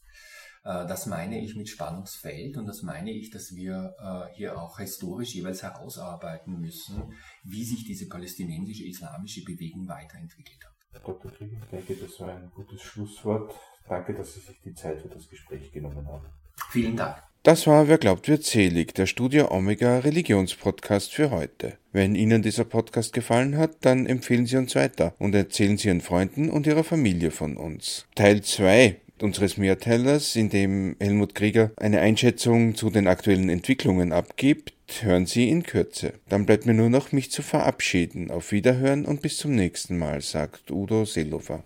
Äh, 0.66 0.86
das 0.86 1.06
meine 1.06 1.40
ich 1.40 1.54
mit 1.54 1.68
Spannungsfeld 1.68 2.56
und 2.56 2.66
das 2.66 2.82
meine 2.82 3.12
ich, 3.12 3.30
dass 3.30 3.54
wir 3.54 3.94
äh, 4.00 4.34
hier 4.34 4.60
auch 4.60 4.78
historisch 4.78 5.34
jeweils 5.34 5.62
herausarbeiten 5.62 6.60
müssen, 6.60 7.14
wie 7.44 7.64
sich 7.64 7.84
diese 7.84 8.08
palästinensische 8.08 8.84
islamische 8.84 9.44
Bewegung 9.44 9.86
weiterentwickelt 9.86 10.58
hat. 10.64 11.04
Dr. 11.04 11.30
Krieger, 11.30 11.58
ich 11.62 11.68
denke, 11.68 11.94
das 11.94 12.18
war 12.20 12.34
ein 12.34 12.50
gutes 12.52 12.82
Schlusswort. 12.82 13.54
Danke, 13.88 14.14
dass 14.14 14.34
Sie 14.34 14.40
sich 14.40 14.60
die 14.64 14.74
Zeit 14.74 15.00
für 15.00 15.08
das 15.08 15.28
Gespräch 15.28 15.70
genommen 15.70 16.04
haben. 16.08 16.26
Vielen 16.70 16.96
Dank. 16.96 17.22
Das 17.44 17.68
war 17.68 17.86
Wer 17.86 17.98
glaubt 17.98 18.26
wird 18.26 18.42
selig, 18.42 18.92
der 18.94 19.06
Studio 19.06 19.52
Omega 19.52 20.00
Religionspodcast 20.00 21.14
für 21.14 21.30
heute. 21.30 21.78
Wenn 21.92 22.16
Ihnen 22.16 22.42
dieser 22.42 22.64
Podcast 22.64 23.12
gefallen 23.12 23.56
hat, 23.56 23.76
dann 23.82 24.06
empfehlen 24.06 24.46
Sie 24.46 24.56
uns 24.56 24.74
weiter 24.74 25.14
und 25.20 25.32
erzählen 25.32 25.76
Sie 25.76 25.86
Ihren 25.86 26.00
Freunden 26.00 26.50
und 26.50 26.66
Ihrer 26.66 26.82
Familie 26.82 27.30
von 27.30 27.56
uns. 27.56 28.06
Teil 28.16 28.42
2 28.42 29.00
unseres 29.22 29.56
Mehrteilers, 29.56 30.36
in 30.36 30.50
dem 30.50 30.96
Helmut 31.00 31.34
Krieger 31.34 31.70
eine 31.76 32.00
Einschätzung 32.00 32.74
zu 32.74 32.90
den 32.90 33.06
aktuellen 33.06 33.48
Entwicklungen 33.48 34.12
abgibt, 34.12 34.74
hören 35.02 35.26
Sie 35.26 35.48
in 35.48 35.62
Kürze. 35.62 36.14
Dann 36.28 36.46
bleibt 36.46 36.66
mir 36.66 36.74
nur 36.74 36.90
noch, 36.90 37.12
mich 37.12 37.30
zu 37.30 37.42
verabschieden. 37.42 38.30
Auf 38.30 38.52
Wiederhören 38.52 39.04
und 39.04 39.22
bis 39.22 39.38
zum 39.38 39.54
nächsten 39.54 39.98
Mal, 39.98 40.20
sagt 40.20 40.70
Udo 40.70 41.04
Seelofer. 41.04 41.64